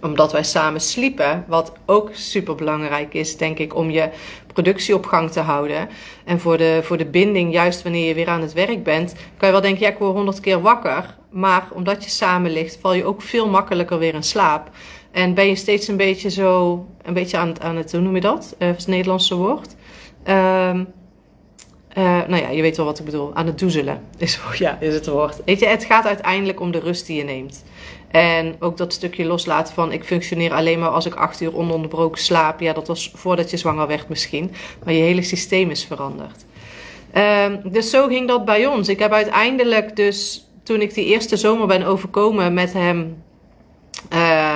omdat 0.00 0.32
wij 0.32 0.42
samen 0.42 0.80
sliepen, 0.80 1.44
wat 1.48 1.72
ook 1.86 2.10
super 2.12 2.54
belangrijk 2.54 3.14
is, 3.14 3.36
denk 3.36 3.58
ik, 3.58 3.74
om 3.74 3.90
je 3.90 4.08
productie 4.46 4.94
op 4.94 5.06
gang 5.06 5.30
te 5.30 5.40
houden. 5.40 5.88
En 6.24 6.40
voor 6.40 6.56
de, 6.56 6.80
voor 6.82 6.96
de 6.96 7.06
binding, 7.06 7.52
juist 7.52 7.82
wanneer 7.82 8.08
je 8.08 8.14
weer 8.14 8.28
aan 8.28 8.40
het 8.40 8.52
werk 8.52 8.82
bent, 8.82 9.14
kan 9.36 9.48
je 9.48 9.54
wel 9.54 9.62
denken, 9.62 9.82
ja, 9.82 9.88
ik 9.88 9.98
word 9.98 10.14
honderd 10.14 10.40
keer 10.40 10.60
wakker. 10.60 11.16
Maar 11.30 11.68
omdat 11.72 12.04
je 12.04 12.10
samen 12.10 12.50
ligt, 12.50 12.78
val 12.80 12.94
je 12.94 13.04
ook 13.04 13.22
veel 13.22 13.48
makkelijker 13.48 13.98
weer 13.98 14.14
in 14.14 14.22
slaap. 14.22 14.70
En 15.12 15.34
ben 15.34 15.46
je 15.46 15.54
steeds 15.54 15.88
een 15.88 15.96
beetje 15.96 16.30
zo, 16.30 16.86
een 17.02 17.14
beetje 17.14 17.36
aan 17.36 17.48
het, 17.48 17.60
aan 17.60 17.76
het 17.76 17.92
hoe 17.92 18.00
noem 18.00 18.14
je 18.14 18.20
dat? 18.20 18.54
Uh, 18.58 18.68
het 18.68 18.86
Nederlandse 18.86 19.34
woord. 19.34 19.74
Um, 20.28 20.86
uh, 21.98 22.04
nou 22.26 22.36
ja, 22.36 22.48
je 22.48 22.62
weet 22.62 22.76
wel 22.76 22.86
wat 22.86 22.98
ik 22.98 23.04
bedoel. 23.04 23.34
Aan 23.34 23.46
het 23.46 23.58
doezelen 23.58 24.02
is, 24.18 24.40
ja, 24.58 24.80
is 24.80 24.94
het 24.94 25.06
woord. 25.06 25.40
Weet 25.44 25.60
je, 25.60 25.66
het 25.66 25.84
gaat 25.84 26.06
uiteindelijk 26.06 26.60
om 26.60 26.70
de 26.70 26.78
rust 26.78 27.06
die 27.06 27.16
je 27.16 27.24
neemt. 27.24 27.64
En 28.10 28.56
ook 28.58 28.76
dat 28.76 28.92
stukje 28.92 29.24
loslaten 29.24 29.74
van 29.74 29.92
ik 29.92 30.04
functioneer 30.04 30.52
alleen 30.52 30.78
maar 30.78 30.88
als 30.88 31.06
ik 31.06 31.14
acht 31.14 31.40
uur 31.40 31.56
ononderbroken 31.56 32.20
slaap. 32.20 32.60
Ja, 32.60 32.72
dat 32.72 32.86
was 32.86 33.12
voordat 33.14 33.50
je 33.50 33.56
zwanger 33.56 33.86
werd 33.86 34.08
misschien. 34.08 34.50
Maar 34.84 34.94
je 34.94 35.02
hele 35.02 35.22
systeem 35.22 35.70
is 35.70 35.84
veranderd. 35.84 36.44
Um, 37.14 37.60
dus 37.64 37.90
zo 37.90 38.06
ging 38.06 38.28
dat 38.28 38.44
bij 38.44 38.66
ons. 38.66 38.88
Ik 38.88 38.98
heb 38.98 39.12
uiteindelijk 39.12 39.96
dus, 39.96 40.48
toen 40.62 40.80
ik 40.80 40.94
die 40.94 41.04
eerste 41.04 41.36
zomer 41.36 41.66
ben 41.66 41.82
overkomen 41.82 42.54
met 42.54 42.72
hem... 42.72 43.22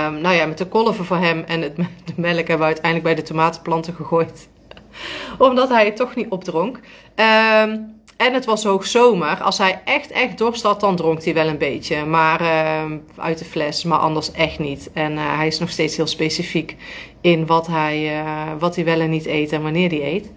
Um, 0.06 0.20
nou 0.20 0.34
ja, 0.34 0.46
met 0.46 0.58
de 0.58 0.66
kolven 0.66 1.04
voor 1.04 1.16
hem 1.16 1.44
en 1.46 1.62
het, 1.62 1.76
de 1.76 2.12
melk 2.16 2.36
hebben 2.36 2.58
we 2.58 2.64
uiteindelijk 2.64 3.04
bij 3.04 3.14
de 3.14 3.22
tomatenplanten 3.22 3.94
gegooid 3.94 4.48
omdat 5.38 5.68
hij 5.68 5.84
het 5.84 5.96
toch 5.96 6.14
niet 6.14 6.28
opdronk. 6.28 6.76
Um, 6.76 7.94
en 8.16 8.34
het 8.34 8.44
was 8.44 8.64
hoogzomer. 8.64 9.42
Als 9.42 9.58
hij 9.58 9.80
echt, 9.84 10.10
echt 10.10 10.38
dorst 10.38 10.62
had, 10.62 10.80
dan 10.80 10.96
dronk 10.96 11.25
hij 11.25 11.34
wel 11.34 11.46
een 11.46 11.58
beetje. 11.58 12.04
Maar 12.04 12.40
uh, 12.40 12.84
uit 13.16 13.38
de 13.38 13.44
fles, 13.44 13.84
maar 13.84 13.98
anders 13.98 14.32
echt 14.32 14.58
niet. 14.58 14.90
En 14.92 15.12
uh, 15.12 15.36
hij 15.36 15.46
is 15.46 15.58
nog 15.58 15.70
steeds 15.70 15.96
heel 15.96 16.06
specifiek 16.06 16.76
in 17.20 17.46
wat 17.46 17.66
hij, 17.66 18.22
uh, 18.22 18.42
wat 18.58 18.75
hij 18.75 18.84
wel 18.84 19.00
en 19.00 19.10
niet 19.10 19.26
eet 19.26 19.52
en 19.52 19.62
wanneer 19.62 19.88
hij 19.88 20.14
eet. 20.14 20.30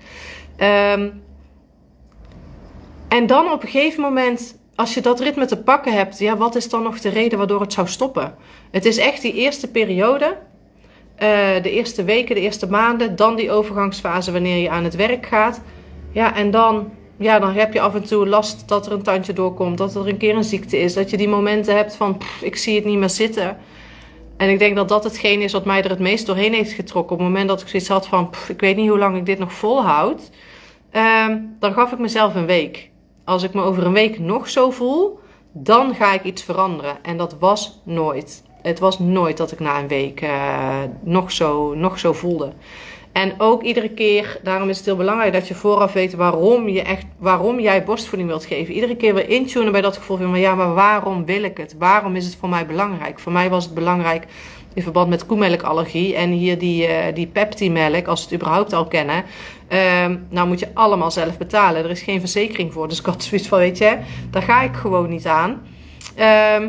En 3.08 3.28
dan 3.28 3.52
op 3.52 3.64
een 3.64 3.70
gegeven 3.70 4.02
moment, 4.02 4.59
als 4.80 4.94
je 4.94 5.02
dat 5.02 5.20
ritme 5.20 5.46
te 5.46 5.62
pakken 5.62 5.94
hebt, 5.94 6.20
ja, 6.20 6.38
wat 6.38 6.56
is 6.56 6.70
dan 6.70 6.84
nog 6.84 7.00
de 7.00 7.10
reden 7.10 7.38
waardoor 7.38 7.62
het 7.62 7.74
zou 7.74 7.88
stoppen? 7.88 8.36
Het 8.72 8.86
is 8.86 8.98
echt 8.98 9.22
die 9.22 9.34
eerste 9.34 9.72
periode 9.72 10.26
uh, 10.26 11.28
de 11.62 11.72
eerste 11.72 12.04
weken, 12.04 12.36
de 12.36 12.42
eerste 12.42 12.70
maanden, 12.70 13.16
dan 13.16 13.36
die 13.36 13.52
overgangsfase 13.52 14.32
wanneer 14.32 14.62
je 14.62 14.70
aan 14.70 14.84
het 14.84 14.96
werk 14.96 15.26
gaat. 15.26 15.62
Ja, 16.12 16.36
en 16.36 16.52
dan, 16.52 16.92
ja, 17.18 17.40
dan 17.40 17.54
heb 17.54 17.74
je 17.74 17.82
af 17.82 17.96
en 17.96 18.04
toe 18.04 18.28
last 18.28 18.68
dat 18.68 18.86
er 18.86 18.92
een 18.92 19.02
tandje 19.02 19.34
doorkomt, 19.34 19.78
dat 19.78 19.96
er 19.96 20.08
een 20.08 20.18
keer 20.18 20.36
een 20.36 20.44
ziekte 20.44 20.78
is, 20.78 20.94
dat 20.94 21.10
je 21.10 21.18
die 21.18 21.30
momenten 21.30 21.76
hebt 21.76 21.96
van 21.96 22.22
ik 22.42 22.56
zie 22.56 22.76
het 22.76 22.86
niet 22.86 22.98
meer 22.98 23.10
zitten. 23.10 23.58
En 24.38 24.50
ik 24.50 24.60
denk 24.60 24.76
dat 24.76 24.90
dat 24.90 25.04
hetgeen 25.04 25.42
is 25.42 25.52
wat 25.52 25.66
mij 25.66 25.84
er 25.84 25.90
het 25.90 26.00
meest 26.00 26.26
doorheen 26.26 26.54
heeft 26.54 26.72
getrokken. 26.72 27.16
Op 27.16 27.22
het 27.22 27.28
moment 27.28 27.48
dat 27.48 27.62
ik 27.62 27.68
zoiets 27.68 27.90
had 27.90 28.08
van 28.08 28.30
ik 28.48 28.60
weet 28.60 28.76
niet 28.76 28.90
hoe 28.90 29.00
lang 29.00 29.18
ik 29.18 29.26
dit 29.26 29.40
nog 29.40 29.54
volhoud, 29.54 30.30
uh, 30.94 31.28
dan 31.60 31.74
gaf 31.74 31.92
ik 31.92 32.00
mezelf 32.00 32.36
een 32.36 32.46
week. 32.46 32.90
Als 33.30 33.44
ik 33.44 33.54
me 33.54 33.62
over 33.62 33.86
een 33.86 33.94
week 33.94 34.20
nog 34.20 34.50
zo 34.50 34.72
voel, 34.72 35.20
dan 35.52 35.96
ga 35.96 36.14
ik 36.14 36.24
iets 36.24 36.44
veranderen. 36.44 36.98
En 37.02 37.18
dat 37.18 37.36
was 37.40 37.82
nooit. 37.84 38.44
Het 38.62 38.80
was 38.80 39.00
nooit 39.00 39.38
dat 39.38 39.52
ik 39.52 39.60
na 39.60 39.80
een 39.80 39.88
week 39.88 40.22
uh, 40.22 40.78
nog, 41.04 41.32
zo, 41.32 41.74
nog 41.74 42.00
zo 42.00 42.14
voelde. 42.14 42.52
En 43.12 43.34
ook 43.38 43.64
iedere 43.64 43.90
keer, 43.90 44.40
daarom 44.44 44.70
is 44.70 44.78
het 44.78 44.86
heel 44.86 44.96
belangrijk 44.96 45.34
dat 45.34 45.48
je 45.48 45.56
vooraf 45.56 45.94
weet 45.94 46.14
waarom, 46.14 46.70
je 46.70 46.82
echt, 46.82 47.06
waarom 47.18 47.60
jij 47.60 47.84
borstvoeding 47.84 48.30
wilt 48.30 48.46
geven. 48.46 48.74
Iedere 48.74 48.96
keer 48.96 49.14
weer 49.14 49.30
intunen 49.30 49.72
bij 49.72 49.82
dat 49.82 49.98
gevoel 49.98 50.18
van, 50.18 50.40
ja, 50.40 50.56
maar 50.56 50.74
waarom 50.74 51.26
wil 51.26 51.44
ik 51.44 51.58
het? 51.58 51.76
Waarom 51.78 52.16
is 52.16 52.26
het 52.26 52.36
voor 52.36 52.50
mij 52.50 52.66
belangrijk? 52.66 53.20
Voor 53.20 53.32
mij 53.32 53.50
was 53.50 53.64
het 53.66 53.74
belangrijk 53.74 54.28
in 54.74 54.84
verband 54.84 55.10
met 55.10 55.26
koemelkallergie 55.26 56.16
en 56.16 56.30
hier 56.30 56.58
die, 56.58 56.88
uh, 56.88 56.96
die 57.14 57.28
Pepti-melk, 57.28 58.08
als 58.08 58.20
we 58.20 58.26
het 58.26 58.42
überhaupt 58.42 58.74
al 58.74 58.88
kennen. 58.88 59.24
Uh, 59.70 60.06
nou 60.30 60.48
moet 60.48 60.60
je 60.60 60.68
allemaal 60.74 61.12
zelf 61.12 61.38
betalen. 61.38 61.84
Er 61.84 61.90
is 61.90 62.02
geen 62.02 62.20
verzekering 62.20 62.74
voor. 62.74 62.88
Dus 62.88 63.00
ik 63.00 63.06
had 63.06 63.24
zoiets 63.24 63.48
van, 63.48 63.58
weet 63.58 63.78
je, 63.78 63.98
daar 64.32 64.42
ga 64.42 64.62
ik 64.62 64.76
gewoon 64.76 65.10
niet 65.10 65.28
aan. 65.28 65.62
Uh, 66.18 66.68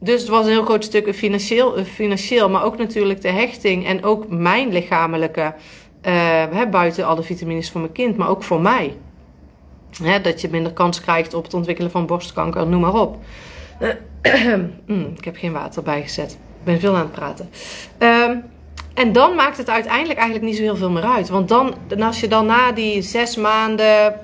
dus 0.00 0.20
het 0.20 0.30
was 0.30 0.44
een 0.44 0.50
heel 0.50 0.64
groot 0.64 0.84
stuk 0.84 1.14
financieel, 1.14 1.84
financieel 1.84 2.50
maar 2.50 2.64
ook 2.64 2.78
natuurlijk 2.78 3.20
de 3.20 3.30
hechting 3.30 3.86
en 3.86 4.04
ook 4.04 4.28
mijn 4.28 4.72
lichamelijke, 4.72 5.54
uh, 6.06 6.62
buiten 6.70 7.06
alle 7.06 7.22
vitamines 7.22 7.70
voor 7.70 7.80
mijn 7.80 7.92
kind, 7.92 8.16
maar 8.16 8.28
ook 8.28 8.42
voor 8.42 8.60
mij. 8.60 8.96
Hè, 10.02 10.20
dat 10.20 10.40
je 10.40 10.48
minder 10.50 10.72
kans 10.72 11.00
krijgt 11.00 11.34
op 11.34 11.44
het 11.44 11.54
ontwikkelen 11.54 11.90
van 11.90 12.06
borstkanker, 12.06 12.66
noem 12.66 12.80
maar 12.80 12.94
op. 12.94 13.16
mm, 14.86 15.12
ik 15.16 15.24
heb 15.24 15.36
geen 15.36 15.52
water 15.52 15.82
bijgezet. 15.82 16.38
Ben 16.66 16.80
veel 16.80 16.94
aan 16.94 17.00
het 17.00 17.12
praten. 17.12 17.50
Um, 17.98 18.44
en 18.94 19.12
dan 19.12 19.34
maakt 19.34 19.56
het 19.56 19.70
uiteindelijk 19.70 20.18
eigenlijk 20.18 20.48
niet 20.48 20.56
zo 20.56 20.62
heel 20.62 20.76
veel 20.76 20.90
meer 20.90 21.04
uit. 21.04 21.28
Want 21.28 21.48
dan, 21.48 21.74
als 22.00 22.20
je 22.20 22.28
dan 22.28 22.46
na 22.46 22.72
die 22.72 23.02
zes 23.02 23.36
maanden, 23.36 24.14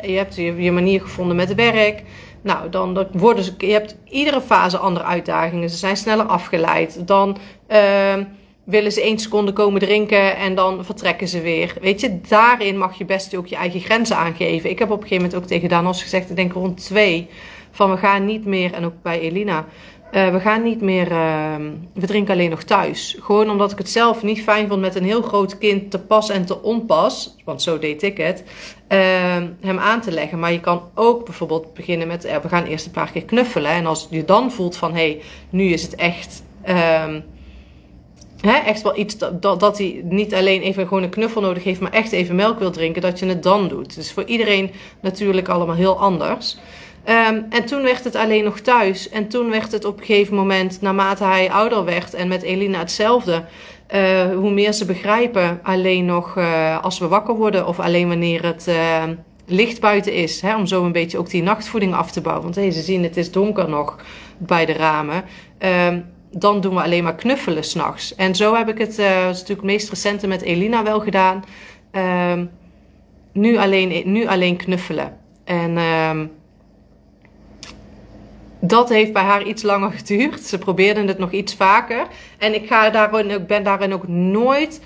je 0.00 0.16
hebt 0.16 0.36
je, 0.36 0.72
manier 0.72 1.00
gevonden 1.00 1.36
met 1.36 1.54
werk, 1.54 2.02
nou, 2.42 2.70
dan, 2.70 3.06
worden 3.12 3.44
ze, 3.44 3.52
je 3.58 3.72
hebt 3.72 3.96
iedere 4.08 4.40
fase 4.40 4.78
andere 4.78 5.04
uitdagingen. 5.04 5.70
Ze 5.70 5.76
zijn 5.76 5.96
sneller 5.96 6.26
afgeleid. 6.26 7.06
Dan 7.06 7.36
uh, 7.68 8.14
willen 8.64 8.92
ze 8.92 9.02
één 9.02 9.18
seconde 9.18 9.52
komen 9.52 9.80
drinken 9.80 10.36
en 10.36 10.54
dan 10.54 10.84
vertrekken 10.84 11.28
ze 11.28 11.40
weer. 11.40 11.74
Weet 11.80 12.00
je, 12.00 12.20
daarin 12.28 12.78
mag 12.78 12.98
je 12.98 13.04
best 13.04 13.36
ook 13.36 13.46
je 13.46 13.56
eigen 13.56 13.80
grenzen 13.80 14.16
aangeven. 14.16 14.70
Ik 14.70 14.78
heb 14.78 14.90
op 14.90 15.02
een 15.02 15.08
gegeven 15.08 15.24
moment 15.24 15.42
ook 15.42 15.48
tegen 15.48 15.68
Danos 15.68 16.02
gezegd, 16.02 16.30
ik 16.30 16.36
denk 16.36 16.52
rond 16.52 16.84
twee, 16.84 17.28
van 17.70 17.90
we 17.90 17.96
gaan 17.96 18.24
niet 18.24 18.44
meer, 18.44 18.72
en 18.72 18.84
ook 18.84 19.02
bij 19.02 19.20
Elina, 19.20 19.64
Uh, 20.12 20.32
we 20.32 20.40
gaan 20.40 20.62
niet 20.62 20.80
meer, 20.80 21.10
uh, 21.10 21.54
we 21.94 22.06
drinken 22.06 22.34
alleen 22.34 22.50
nog 22.50 22.62
thuis. 22.62 23.16
Gewoon 23.20 23.50
omdat 23.50 23.72
ik 23.72 23.78
het 23.78 23.90
zelf 23.90 24.22
niet 24.22 24.42
fijn 24.42 24.68
vond 24.68 24.80
met 24.80 24.94
een 24.94 25.04
heel 25.04 25.22
groot 25.22 25.58
kind 25.58 25.90
te 25.90 25.98
pas 25.98 26.30
en 26.30 26.44
te 26.44 26.62
onpas, 26.62 27.36
want 27.44 27.62
zo 27.62 27.78
deed 27.78 28.02
ik 28.02 28.16
het, 28.16 28.44
uh, 28.88 28.98
hem 29.60 29.78
aan 29.78 30.00
te 30.00 30.12
leggen. 30.12 30.38
Maar 30.38 30.52
je 30.52 30.60
kan 30.60 30.82
ook 30.94 31.24
bijvoorbeeld 31.24 31.74
beginnen 31.74 32.06
met, 32.06 32.22
we 32.42 32.48
gaan 32.48 32.64
eerst 32.64 32.86
een 32.86 32.92
paar 32.92 33.10
keer 33.10 33.24
knuffelen. 33.24 33.70
En 33.70 33.86
als 33.86 34.06
je 34.10 34.24
dan 34.24 34.52
voelt 34.52 34.76
van, 34.76 34.90
hé, 34.94 35.10
hey, 35.10 35.22
nu 35.50 35.64
is 35.64 35.82
het 35.82 35.94
echt 35.94 36.42
ehm, 36.62 37.20
hè, 38.40 38.56
echt 38.56 38.82
wel 38.82 38.98
iets 38.98 39.18
dat, 39.18 39.42
dat, 39.42 39.60
dat, 39.60 39.78
hij 39.78 40.00
niet 40.04 40.34
alleen 40.34 40.62
even 40.62 40.86
gewoon 40.88 41.02
een 41.02 41.08
knuffel 41.08 41.40
nodig 41.40 41.64
heeft, 41.64 41.80
maar 41.80 41.92
echt 41.92 42.12
even 42.12 42.36
melk 42.36 42.58
wil 42.58 42.70
drinken, 42.70 43.02
dat 43.02 43.18
je 43.18 43.26
het 43.26 43.42
dan 43.42 43.68
doet. 43.68 43.94
Dus 43.94 44.12
voor 44.12 44.24
iedereen 44.24 44.70
natuurlijk 45.00 45.48
allemaal 45.48 45.76
heel 45.76 45.98
anders. 45.98 46.58
Um, 47.08 47.46
en 47.50 47.64
toen 47.66 47.82
werd 47.82 48.04
het 48.04 48.16
alleen 48.16 48.44
nog 48.44 48.60
thuis. 48.60 49.08
En 49.08 49.28
toen 49.28 49.50
werd 49.50 49.72
het 49.72 49.84
op 49.84 49.98
een 49.98 50.04
gegeven 50.04 50.34
moment, 50.34 50.80
naarmate 50.80 51.24
hij 51.24 51.50
ouder 51.50 51.84
werd 51.84 52.14
en 52.14 52.28
met 52.28 52.42
Elina 52.42 52.78
hetzelfde, 52.78 53.44
uh, 53.94 54.34
hoe 54.34 54.50
meer 54.50 54.72
ze 54.72 54.84
begrijpen, 54.84 55.60
alleen 55.62 56.04
nog 56.04 56.36
uh, 56.36 56.82
als 56.82 56.98
we 56.98 57.08
wakker 57.08 57.34
worden 57.34 57.66
of 57.66 57.80
alleen 57.80 58.08
wanneer 58.08 58.44
het 58.44 58.66
uh, 58.68 59.02
licht 59.46 59.80
buiten 59.80 60.12
is. 60.12 60.40
Hè, 60.40 60.56
om 60.56 60.66
zo 60.66 60.84
een 60.84 60.92
beetje 60.92 61.18
ook 61.18 61.30
die 61.30 61.42
nachtvoeding 61.42 61.94
af 61.94 62.10
te 62.10 62.20
bouwen. 62.20 62.44
Want 62.44 62.54
hey, 62.54 62.70
ze 62.70 62.80
zien 62.80 63.02
het 63.02 63.16
is 63.16 63.32
donker 63.32 63.68
nog 63.68 63.96
bij 64.38 64.66
de 64.66 64.72
ramen. 64.72 65.24
Um, 65.88 66.04
dan 66.30 66.60
doen 66.60 66.74
we 66.74 66.82
alleen 66.82 67.04
maar 67.04 67.14
knuffelen 67.14 67.64
s'nachts. 67.64 68.14
En 68.14 68.34
zo 68.34 68.54
heb 68.54 68.68
ik 68.68 68.78
het, 68.78 68.96
dat 68.96 69.34
is 69.34 69.40
natuurlijk 69.40 69.62
meest 69.62 69.88
recente 69.88 70.26
met 70.26 70.42
Elina 70.42 70.82
wel 70.82 71.00
gedaan. 71.00 71.44
Um, 72.32 72.50
nu, 73.32 73.56
alleen, 73.56 74.02
nu 74.04 74.26
alleen 74.26 74.56
knuffelen. 74.56 75.16
En 75.44 75.78
dat 78.60 78.88
heeft 78.88 79.12
bij 79.12 79.22
haar 79.22 79.42
iets 79.42 79.62
langer 79.62 79.92
geduurd. 79.92 80.40
Ze 80.40 80.58
probeerde 80.58 81.04
het 81.04 81.18
nog 81.18 81.32
iets 81.32 81.54
vaker. 81.54 82.06
En 82.38 82.54
ik, 82.54 82.66
ga 82.66 82.90
daarin, 82.90 83.46
ben 83.46 83.62
daarin 83.62 83.92
ook 83.92 84.08
nooit 84.08 84.80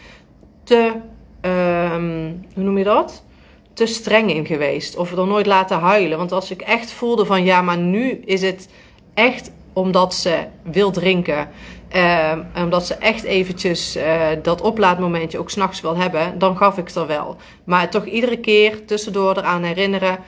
te, 0.65 0.93
um, 1.41 2.45
hoe 2.55 2.63
noem 2.63 2.79
je 2.79 2.85
dat? 2.85 3.25
Te 3.73 3.87
streng 3.87 4.35
in 4.35 4.47
geweest. 4.47 4.97
Of 4.97 5.13
er 5.13 5.27
nooit 5.27 5.47
laten 5.47 5.79
huilen. 5.79 6.19
Want 6.19 6.33
als 6.33 6.51
ik 6.51 6.61
echt 6.61 6.91
voelde 6.91 7.25
van 7.25 7.45
ja, 7.45 7.63
maar 7.63 7.79
nu 7.79 8.11
is 8.25 8.43
het 8.43 8.69
echt 9.15 9.51
omdat 9.73 10.15
ze 10.15 10.47
wil 10.63 10.91
drinken. 10.91 11.49
Uh, 11.97 12.33
omdat 12.57 12.87
ze 12.87 12.95
echt 12.95 13.25
eventjes 13.25 13.97
uh, 13.97 14.27
dat 14.43 14.61
oplaadmomentje 14.61 15.39
ook 15.39 15.51
s'nachts 15.51 15.81
wil 15.81 15.97
hebben. 15.97 16.39
Dan 16.39 16.57
gaf 16.57 16.79
ik 16.79 16.87
het 16.87 16.97
er 16.97 17.07
wel. 17.07 17.37
Maar 17.65 17.91
toch 17.91 18.05
iedere 18.05 18.39
keer 18.39 18.85
tussendoor 18.85 19.37
eraan 19.37 19.63
herinneren. 19.63 20.19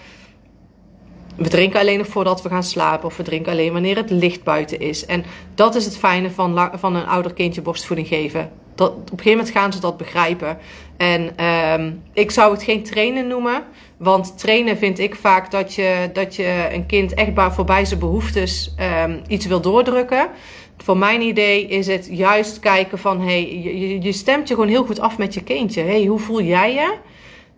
We 1.36 1.48
drinken 1.48 1.80
alleen 1.80 1.98
nog 1.98 2.06
voordat 2.06 2.42
we 2.42 2.48
gaan 2.48 2.62
slapen. 2.62 3.06
Of 3.06 3.16
we 3.16 3.22
drinken 3.22 3.52
alleen 3.52 3.72
wanneer 3.72 3.96
het 3.96 4.10
licht 4.10 4.42
buiten 4.42 4.80
is. 4.80 5.06
En 5.06 5.24
dat 5.54 5.74
is 5.74 5.84
het 5.84 5.98
fijne 5.98 6.30
van, 6.30 6.70
van 6.74 6.94
een 6.94 7.06
ouder 7.06 7.32
kindje 7.32 7.62
borstvoeding 7.62 8.08
geven. 8.08 8.50
Dat, 8.74 8.90
op 8.90 8.96
een 8.98 9.08
gegeven 9.08 9.30
moment 9.30 9.50
gaan 9.50 9.72
ze 9.72 9.80
dat 9.80 9.96
begrijpen. 9.96 10.58
En 10.96 11.30
uh, 11.40 11.92
ik 12.12 12.30
zou 12.30 12.52
het 12.52 12.62
geen 12.62 12.82
trainen 12.82 13.26
noemen. 13.26 13.62
Want 13.96 14.38
trainen 14.38 14.78
vind 14.78 14.98
ik 14.98 15.14
vaak 15.14 15.50
dat 15.50 15.74
je, 15.74 16.10
dat 16.12 16.36
je 16.36 16.68
een 16.72 16.86
kind 16.86 17.14
echt 17.14 17.30
voorbij 17.54 17.84
zijn 17.84 18.00
behoeftes 18.00 18.74
um, 19.04 19.20
iets 19.26 19.46
wil 19.46 19.60
doordrukken. 19.60 20.28
Voor 20.76 20.96
mijn 20.96 21.20
idee 21.20 21.66
is 21.66 21.86
het 21.86 22.08
juist 22.10 22.58
kijken 22.58 22.98
van... 22.98 23.20
Hey, 23.20 23.62
je, 23.62 24.02
je 24.02 24.12
stemt 24.12 24.48
je 24.48 24.54
gewoon 24.54 24.68
heel 24.68 24.84
goed 24.84 25.00
af 25.00 25.18
met 25.18 25.34
je 25.34 25.42
kindje. 25.42 25.82
Hey, 25.82 26.04
hoe 26.04 26.18
voel 26.18 26.42
jij 26.42 26.74
je? 26.74 26.94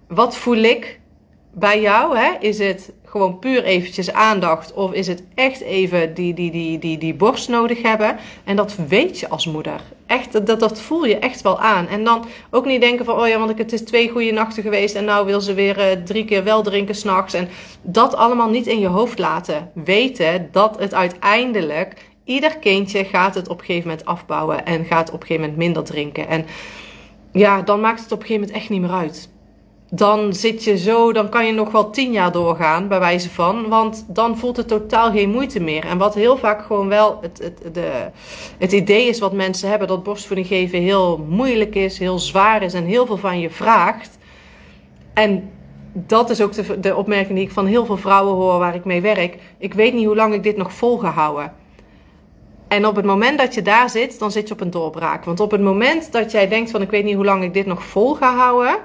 Wat 0.09 0.37
voel 0.37 0.57
ik 0.57 1.00
bij 1.54 1.80
jou? 1.80 2.16
Hè? 2.18 2.32
Is 2.40 2.58
het 2.58 2.92
gewoon 3.04 3.38
puur 3.38 3.64
eventjes 3.64 4.12
aandacht? 4.12 4.73
Of 4.73 4.92
is 4.92 5.06
het 5.06 5.23
echt 5.34 5.61
even 5.61 6.14
die, 6.14 6.34
die, 6.34 6.50
die, 6.50 6.78
die, 6.78 6.99
die 6.99 7.14
borst 7.14 7.49
nodig 7.49 7.82
hebben? 7.82 8.16
En 8.44 8.56
dat 8.56 8.76
weet 8.88 9.20
je 9.20 9.28
als 9.28 9.46
moeder. 9.46 9.80
Echt, 10.06 10.46
dat, 10.46 10.61
dat 10.61 10.80
voel 10.80 11.04
je 11.04 11.18
echt 11.18 11.42
wel 11.42 11.61
aan. 11.61 11.88
En 11.88 12.04
dan 12.04 12.25
ook 12.50 12.66
niet 12.66 12.80
denken 12.80 13.04
van, 13.04 13.20
oh 13.20 13.28
ja, 13.28 13.38
want 13.38 13.58
het 13.58 13.73
is 13.73 13.84
twee 13.84 14.08
goede 14.08 14.32
nachten 14.32 14.62
geweest 14.62 14.94
en 14.94 15.04
nou 15.04 15.26
wil 15.26 15.40
ze 15.40 15.54
weer 15.54 15.78
uh, 15.78 16.02
drie 16.04 16.25
keer 16.25 16.44
wel 16.44 16.62
drinken 16.62 16.94
s'nachts. 16.94 17.34
En 17.34 17.49
dat 17.82 18.14
allemaal 18.14 18.50
niet 18.50 18.66
in 18.66 18.78
je 18.78 18.87
hoofd 18.87 19.18
laten. 19.18 19.70
Weten 19.75 20.49
dat 20.52 20.78
het 20.78 20.94
uiteindelijk, 20.94 21.94
ieder 22.25 22.56
kindje 22.56 23.04
gaat 23.04 23.34
het 23.34 23.49
op 23.49 23.58
een 23.58 23.64
gegeven 23.64 23.88
moment 23.88 24.06
afbouwen 24.06 24.66
en 24.66 24.84
gaat 24.84 25.08
op 25.08 25.20
een 25.20 25.26
gegeven 25.26 25.42
moment 25.42 25.58
minder 25.58 25.84
drinken. 25.84 26.28
En 26.28 26.46
ja, 27.32 27.62
dan 27.62 27.80
maakt 27.80 28.02
het 28.02 28.12
op 28.12 28.21
een 28.21 28.26
gegeven 28.26 28.47
moment 28.47 28.62
echt 28.62 28.71
niet 28.71 28.80
meer 28.80 28.90
uit 28.90 29.28
dan 29.90 30.34
zit 30.34 30.64
je 30.64 30.78
zo, 30.78 31.12
dan 31.12 31.28
kan 31.28 31.47
je 31.47 31.52
nog 31.52 31.70
wel 31.70 31.90
tien 31.90 32.12
jaar 32.12 32.32
doorgaan, 32.32 32.88
bij 32.88 32.99
wijze 32.99 33.30
van. 33.30 33.68
Want 33.68 34.04
dan 34.08 34.38
voelt 34.38 34.56
het 34.56 34.68
totaal 34.68 35.10
geen 35.10 35.30
moeite 35.30 35.60
meer. 35.60 35.84
En 35.84 35.99
wat 35.99 36.14
heel 36.14 36.36
vaak 36.36 36.64
gewoon 36.64 36.88
wel 36.88 37.18
het, 37.20 37.38
het, 37.38 37.75
de, 37.75 38.10
het 38.58 38.73
idee 38.73 39.06
is 39.08 39.18
wat 39.18 39.32
mensen 39.32 39.68
hebben, 39.68 39.88
dat 39.88 40.02
borstvoeding 40.02 40.47
geven 40.49 40.78
heel 40.78 41.25
moeilijk 41.28 41.75
is, 41.75 41.99
heel 41.99 42.18
zwaar 42.18 42.62
is 42.62 42.75
en 42.75 42.84
heel 42.84 43.06
veel 43.06 43.16
van 43.16 43.40
je 43.40 43.50
vraagt. 43.50 44.18
En 45.14 45.50
dat 45.92 46.30
is 46.30 46.40
ook 46.40 46.52
de, 46.52 46.80
de 46.80 46.97
opmerking 46.97 47.34
die 47.34 47.47
ik 47.47 47.52
van 47.52 47.66
heel 47.66 47.86
veel 47.86 47.97
vrouwen 47.97 48.34
hoor 48.34 48.58
waar 48.58 48.75
ik 48.75 48.84
mee 48.84 49.00
werk. 49.00 49.38
Ik 49.58 49.75
weet 49.75 49.94
niet 49.94 50.06
hoe 50.06 50.16
lang 50.16 50.34
ik 50.34 50.42
dit 50.42 50.56
nog 50.56 50.73
vol 50.73 50.99
ga 50.99 51.10
houden. 51.10 51.52
En 52.68 52.86
op 52.86 52.97
het 52.97 53.04
moment 53.04 53.38
dat 53.38 53.54
je 53.54 53.62
daar 53.62 53.90
zit, 53.90 54.18
dan 54.18 54.30
zit 54.30 54.49
je 54.49 54.54
op 54.54 54.60
een 54.60 54.70
doorbraak. 54.70 55.25
Want 55.25 55.40
op 55.40 55.50
het 55.50 55.60
moment 55.60 56.12
dat 56.12 56.30
jij 56.30 56.49
denkt 56.49 56.70
van 56.70 56.82
ik 56.82 56.90
weet 56.90 57.04
niet 57.04 57.14
hoe 57.14 57.25
lang 57.25 57.42
ik 57.42 57.54
dit 57.54 57.66
nog 57.66 57.82
vol 57.82 58.14
ga 58.14 58.34
houden 58.36 58.76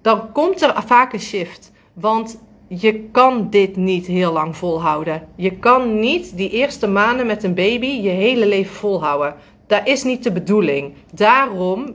dan 0.00 0.32
komt 0.32 0.62
er 0.62 0.82
vaak 0.86 1.12
een 1.12 1.20
shift. 1.20 1.72
Want 1.92 2.38
je 2.68 3.08
kan 3.12 3.50
dit 3.50 3.76
niet 3.76 4.06
heel 4.06 4.32
lang 4.32 4.56
volhouden. 4.56 5.28
Je 5.36 5.50
kan 5.50 6.00
niet 6.00 6.36
die 6.36 6.50
eerste 6.50 6.88
maanden 6.88 7.26
met 7.26 7.42
een 7.42 7.54
baby 7.54 7.86
je 7.86 8.08
hele 8.08 8.46
leven 8.46 8.74
volhouden. 8.74 9.34
Dat 9.66 9.86
is 9.86 10.02
niet 10.02 10.22
de 10.22 10.32
bedoeling. 10.32 10.94
Daarom 11.12 11.94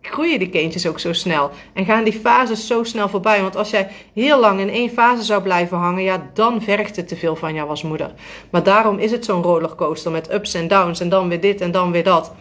groeien 0.00 0.38
die 0.38 0.48
kindjes 0.48 0.86
ook 0.86 0.98
zo 0.98 1.12
snel. 1.12 1.50
En 1.72 1.84
gaan 1.84 2.04
die 2.04 2.20
fases 2.20 2.66
zo 2.66 2.82
snel 2.82 3.08
voorbij. 3.08 3.42
Want 3.42 3.56
als 3.56 3.70
jij 3.70 3.88
heel 4.14 4.40
lang 4.40 4.60
in 4.60 4.70
één 4.70 4.90
fase 4.90 5.22
zou 5.22 5.42
blijven 5.42 5.78
hangen, 5.78 6.02
ja, 6.02 6.30
dan 6.34 6.62
vergt 6.62 6.96
het 6.96 7.08
te 7.08 7.16
veel 7.16 7.36
van 7.36 7.54
jou 7.54 7.68
als 7.68 7.82
moeder. 7.82 8.12
Maar 8.50 8.62
daarom 8.62 8.98
is 8.98 9.10
het 9.10 9.24
zo'n 9.24 9.42
rollercoaster 9.42 10.10
met 10.10 10.32
ups 10.32 10.54
en 10.54 10.68
downs 10.68 11.00
en 11.00 11.08
dan 11.08 11.28
weer 11.28 11.40
dit 11.40 11.60
en 11.60 11.70
dan 11.70 11.90
weer 11.92 12.04
dat. 12.04 12.32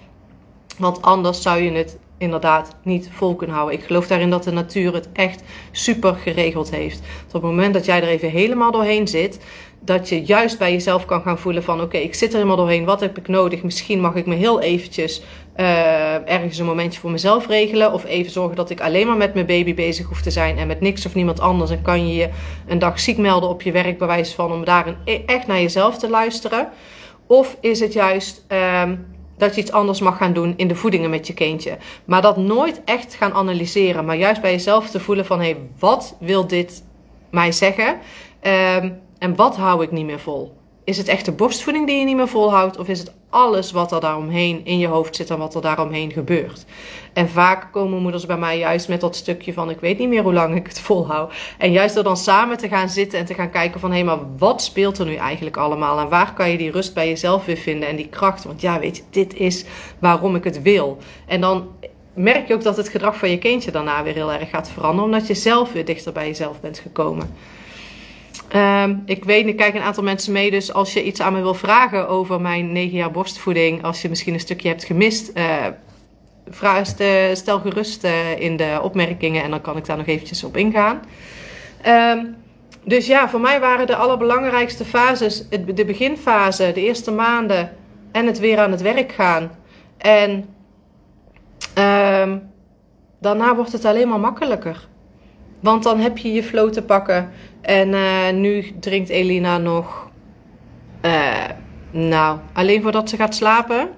Want 0.77 1.01
anders 1.01 1.41
zou 1.41 1.61
je 1.61 1.71
het 1.71 1.97
inderdaad 2.17 2.75
niet 2.83 3.09
vol 3.11 3.35
kunnen 3.35 3.55
houden. 3.55 3.79
Ik 3.79 3.85
geloof 3.85 4.07
daarin 4.07 4.29
dat 4.29 4.43
de 4.43 4.51
natuur 4.51 4.93
het 4.93 5.09
echt 5.13 5.43
super 5.71 6.15
geregeld 6.15 6.69
heeft. 6.69 7.01
op 7.27 7.33
het 7.33 7.41
moment 7.41 7.73
dat 7.73 7.85
jij 7.85 8.01
er 8.01 8.07
even 8.07 8.29
helemaal 8.29 8.71
doorheen 8.71 9.07
zit, 9.07 9.39
dat 9.79 10.09
je 10.09 10.25
juist 10.25 10.57
bij 10.57 10.71
jezelf 10.71 11.05
kan 11.05 11.21
gaan 11.21 11.39
voelen 11.39 11.63
van 11.63 11.81
oké, 11.81 11.97
ik 11.97 12.15
zit 12.15 12.29
er 12.29 12.35
helemaal 12.35 12.57
doorheen, 12.57 12.85
wat 12.85 12.99
heb 12.99 13.17
ik 13.17 13.27
nodig? 13.27 13.63
Misschien 13.63 13.99
mag 13.99 14.15
ik 14.15 14.25
me 14.25 14.35
heel 14.35 14.61
eventjes 14.61 15.21
uh, 15.57 16.29
ergens 16.29 16.57
een 16.57 16.65
momentje 16.65 16.99
voor 16.99 17.11
mezelf 17.11 17.47
regelen. 17.47 17.93
Of 17.93 18.05
even 18.05 18.31
zorgen 18.31 18.55
dat 18.55 18.69
ik 18.69 18.81
alleen 18.81 19.07
maar 19.07 19.17
met 19.17 19.33
mijn 19.33 19.45
baby 19.45 19.73
bezig 19.73 20.07
hoef 20.07 20.21
te 20.21 20.31
zijn 20.31 20.57
en 20.57 20.67
met 20.67 20.81
niks 20.81 21.05
of 21.05 21.15
niemand 21.15 21.39
anders. 21.39 21.71
En 21.71 21.81
kan 21.81 22.07
je 22.07 22.15
je 22.15 22.29
een 22.67 22.79
dag 22.79 22.99
ziek 22.99 23.17
melden 23.17 23.49
op 23.49 23.61
je 23.61 23.71
werk, 23.71 24.25
van 24.35 24.51
om 24.51 24.65
daar 24.65 24.95
e-, 25.05 25.21
echt 25.25 25.47
naar 25.47 25.61
jezelf 25.61 25.97
te 25.97 26.09
luisteren. 26.09 26.69
Of 27.27 27.57
is 27.61 27.79
het 27.79 27.93
juist 27.93 28.45
um, 28.81 29.05
dat 29.37 29.55
je 29.55 29.61
iets 29.61 29.71
anders 29.71 29.99
mag 29.99 30.17
gaan 30.17 30.33
doen 30.33 30.53
in 30.57 30.67
de 30.67 30.75
voedingen 30.75 31.09
met 31.09 31.27
je 31.27 31.33
kindje. 31.33 31.77
Maar 32.05 32.21
dat 32.21 32.37
nooit 32.37 32.81
echt 32.85 33.15
gaan 33.15 33.33
analyseren. 33.33 34.05
Maar 34.05 34.15
juist 34.17 34.41
bij 34.41 34.51
jezelf 34.51 34.89
te 34.89 34.99
voelen 34.99 35.25
van... 35.25 35.39
hé, 35.39 35.45
hey, 35.45 35.57
wat 35.79 36.15
wil 36.19 36.47
dit 36.47 36.83
mij 37.29 37.51
zeggen? 37.51 37.87
Um, 38.41 39.01
en 39.17 39.35
wat 39.35 39.55
hou 39.55 39.83
ik 39.83 39.91
niet 39.91 40.05
meer 40.05 40.19
vol? 40.19 40.53
Is 40.85 40.97
het 40.97 41.07
echt 41.07 41.25
de 41.25 41.31
borstvoeding 41.31 41.87
die 41.87 41.99
je 41.99 42.05
niet 42.05 42.15
meer 42.15 42.27
volhoudt? 42.27 42.77
Of 42.77 42.87
is 42.87 42.99
het 42.99 43.13
alles 43.29 43.71
wat 43.71 43.91
er 43.91 43.99
daaromheen 43.99 44.61
in 44.65 44.79
je 44.79 44.87
hoofd 44.87 45.15
zit 45.15 45.29
en 45.29 45.37
wat 45.37 45.55
er 45.55 45.61
daaromheen 45.61 46.11
gebeurt? 46.11 46.65
En 47.13 47.29
vaak 47.29 47.71
komen 47.71 48.01
moeders 48.01 48.25
bij 48.25 48.37
mij 48.37 48.57
juist 48.57 48.87
met 48.87 49.01
dat 49.01 49.15
stukje 49.15 49.53
van 49.53 49.69
ik 49.69 49.79
weet 49.79 49.97
niet 49.97 50.09
meer 50.09 50.23
hoe 50.23 50.33
lang 50.33 50.55
ik 50.55 50.67
het 50.67 50.79
volhoud. 50.79 51.33
En 51.57 51.71
juist 51.71 51.95
door 51.95 52.03
dan 52.03 52.17
samen 52.17 52.57
te 52.57 52.67
gaan 52.67 52.89
zitten 52.89 53.19
en 53.19 53.25
te 53.25 53.33
gaan 53.33 53.49
kijken 53.49 53.79
van 53.79 53.91
hé, 53.91 54.03
maar 54.03 54.19
wat 54.37 54.61
speelt 54.61 54.97
er 54.97 55.05
nu 55.05 55.15
eigenlijk 55.15 55.57
allemaal? 55.57 55.99
En 55.99 56.09
waar 56.09 56.33
kan 56.33 56.49
je 56.49 56.57
die 56.57 56.71
rust 56.71 56.93
bij 56.93 57.07
jezelf 57.07 57.45
weer 57.45 57.57
vinden 57.57 57.89
en 57.89 57.95
die 57.95 58.09
kracht? 58.09 58.43
Want 58.43 58.61
ja, 58.61 58.79
weet 58.79 58.97
je, 58.97 59.03
dit 59.09 59.33
is 59.33 59.65
waarom 59.99 60.35
ik 60.35 60.43
het 60.43 60.61
wil. 60.61 60.97
En 61.25 61.41
dan 61.41 61.67
merk 62.13 62.47
je 62.47 62.53
ook 62.53 62.63
dat 62.63 62.77
het 62.77 62.89
gedrag 62.89 63.17
van 63.17 63.29
je 63.29 63.37
kindje 63.37 63.71
daarna 63.71 64.03
weer 64.03 64.13
heel 64.13 64.31
erg 64.31 64.49
gaat 64.49 64.69
veranderen, 64.69 65.11
omdat 65.11 65.27
je 65.27 65.33
zelf 65.33 65.71
weer 65.71 65.85
dichter 65.85 66.13
bij 66.13 66.27
jezelf 66.27 66.61
bent 66.61 66.79
gekomen. 66.79 67.29
Um, 68.55 69.03
ik 69.05 69.23
weet, 69.23 69.47
ik 69.47 69.57
kijk 69.57 69.75
een 69.75 69.81
aantal 69.81 70.03
mensen 70.03 70.33
mee, 70.33 70.51
dus 70.51 70.73
als 70.73 70.93
je 70.93 71.03
iets 71.03 71.21
aan 71.21 71.33
me 71.33 71.41
wil 71.41 71.53
vragen 71.53 72.07
over 72.07 72.41
mijn 72.41 72.71
9 72.71 72.97
jaar 72.97 73.11
borstvoeding, 73.11 73.83
als 73.83 74.01
je 74.01 74.09
misschien 74.09 74.33
een 74.33 74.39
stukje 74.39 74.67
hebt 74.67 74.83
gemist, 74.83 75.31
uh, 75.37 75.65
vraag, 76.49 76.87
stel 77.33 77.59
gerust 77.59 78.05
uh, 78.05 78.39
in 78.39 78.57
de 78.57 78.79
opmerkingen 78.81 79.43
en 79.43 79.49
dan 79.49 79.61
kan 79.61 79.77
ik 79.77 79.85
daar 79.85 79.97
nog 79.97 80.05
eventjes 80.05 80.43
op 80.43 80.57
ingaan. 80.57 81.01
Um, 81.87 82.35
dus 82.83 83.07
ja, 83.07 83.29
voor 83.29 83.39
mij 83.39 83.59
waren 83.59 83.87
de 83.87 83.95
allerbelangrijkste 83.95 84.85
fases 84.85 85.47
de 85.49 85.85
beginfase, 85.85 86.71
de 86.73 86.81
eerste 86.81 87.11
maanden 87.11 87.71
en 88.11 88.25
het 88.25 88.39
weer 88.39 88.59
aan 88.59 88.71
het 88.71 88.81
werk 88.81 89.11
gaan. 89.11 89.51
En 89.97 90.31
um, 91.77 92.49
daarna 93.19 93.55
wordt 93.55 93.71
het 93.71 93.85
alleen 93.85 94.07
maar 94.07 94.19
makkelijker. 94.19 94.87
Want 95.59 95.83
dan 95.83 95.99
heb 95.99 96.17
je 96.17 96.33
je 96.33 96.43
flow 96.43 96.71
te 96.71 96.81
pakken. 96.81 97.31
En 97.65 97.89
uh, 97.89 98.29
nu 98.31 98.73
drinkt 98.79 99.09
Elina 99.09 99.57
nog 99.57 100.09
uh, 101.05 101.43
Nou, 101.91 102.39
alleen 102.53 102.81
voordat 102.81 103.09
ze 103.09 103.15
gaat 103.15 103.35
slapen. 103.35 103.89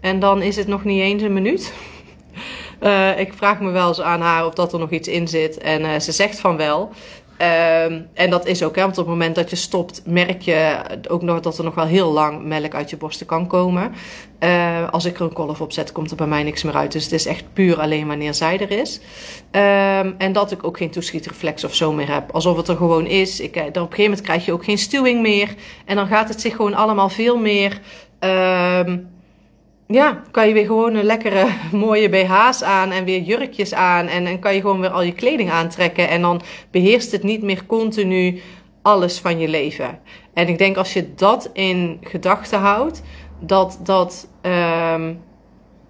En 0.00 0.20
dan 0.20 0.42
is 0.42 0.56
het 0.56 0.66
nog 0.66 0.84
niet 0.84 1.00
eens 1.00 1.22
een 1.22 1.32
minuut. 1.32 1.72
Uh, 2.82 3.18
ik 3.24 3.32
vraag 3.32 3.60
me 3.60 3.70
wel 3.70 3.88
eens 3.88 4.00
aan 4.00 4.20
haar 4.20 4.46
of 4.46 4.54
dat 4.54 4.72
er 4.72 4.78
nog 4.78 4.90
iets 4.90 5.08
in 5.08 5.28
zit. 5.28 5.58
En 5.58 6.02
ze 6.02 6.12
zegt 6.12 6.40
van 6.40 6.56
wel. 6.56 6.90
Um, 7.42 8.08
en 8.14 8.30
dat 8.30 8.46
is 8.46 8.62
ook, 8.62 8.76
hè, 8.76 8.82
want 8.82 8.98
op 8.98 9.04
het 9.04 9.14
moment 9.14 9.34
dat 9.34 9.50
je 9.50 9.56
stopt, 9.56 10.02
merk 10.06 10.42
je 10.42 10.80
ook 11.08 11.22
nog 11.22 11.40
dat 11.40 11.58
er 11.58 11.64
nog 11.64 11.74
wel 11.74 11.86
heel 11.86 12.12
lang 12.12 12.44
melk 12.44 12.74
uit 12.74 12.90
je 12.90 12.96
borsten 12.96 13.26
kan 13.26 13.46
komen. 13.46 13.92
Uh, 14.40 14.88
als 14.90 15.04
ik 15.04 15.16
er 15.16 15.22
een 15.22 15.32
kolf 15.32 15.60
op 15.60 15.72
zet, 15.72 15.92
komt 15.92 16.10
er 16.10 16.16
bij 16.16 16.26
mij 16.26 16.42
niks 16.42 16.62
meer 16.62 16.74
uit. 16.74 16.92
Dus 16.92 17.04
het 17.04 17.12
is 17.12 17.26
echt 17.26 17.44
puur 17.52 17.80
alleen 17.80 18.06
wanneer 18.06 18.34
zij 18.34 18.60
er 18.60 18.70
is. 18.70 19.00
Um, 19.50 20.14
en 20.18 20.32
dat 20.32 20.50
ik 20.50 20.64
ook 20.64 20.76
geen 20.76 20.90
toeschietreflex 20.90 21.64
of 21.64 21.74
zo 21.74 21.92
meer 21.92 22.12
heb. 22.12 22.30
Alsof 22.30 22.56
het 22.56 22.68
er 22.68 22.76
gewoon 22.76 23.06
is. 23.06 23.40
Ik, 23.40 23.54
dan 23.54 23.64
op 23.66 23.74
een 23.74 23.80
gegeven 23.80 24.02
moment 24.02 24.20
krijg 24.20 24.44
je 24.44 24.52
ook 24.52 24.64
geen 24.64 24.78
stuwing 24.78 25.20
meer. 25.20 25.54
En 25.84 25.96
dan 25.96 26.06
gaat 26.06 26.28
het 26.28 26.40
zich 26.40 26.56
gewoon 26.56 26.74
allemaal 26.74 27.08
veel 27.08 27.38
meer. 27.38 27.80
Um, 28.20 29.08
ja, 29.88 30.22
kan 30.30 30.48
je 30.48 30.54
weer 30.54 30.66
gewoon 30.66 30.94
een 30.94 31.04
lekkere 31.04 31.46
mooie 31.72 32.08
BH's 32.08 32.62
aan 32.62 32.90
en 32.90 33.04
weer 33.04 33.20
jurkjes 33.20 33.74
aan. 33.74 34.06
En 34.06 34.24
dan 34.24 34.38
kan 34.38 34.54
je 34.54 34.60
gewoon 34.60 34.80
weer 34.80 34.90
al 34.90 35.02
je 35.02 35.12
kleding 35.12 35.50
aantrekken. 35.50 36.08
En 36.08 36.22
dan 36.22 36.40
beheerst 36.70 37.12
het 37.12 37.22
niet 37.22 37.42
meer 37.42 37.66
continu 37.66 38.40
alles 38.82 39.18
van 39.18 39.38
je 39.38 39.48
leven. 39.48 39.98
En 40.34 40.48
ik 40.48 40.58
denk 40.58 40.76
als 40.76 40.92
je 40.92 41.14
dat 41.14 41.50
in 41.52 41.98
gedachten 42.02 42.58
houdt, 42.58 43.02
dat, 43.40 43.78
dat, 43.82 44.28
um, 44.42 45.20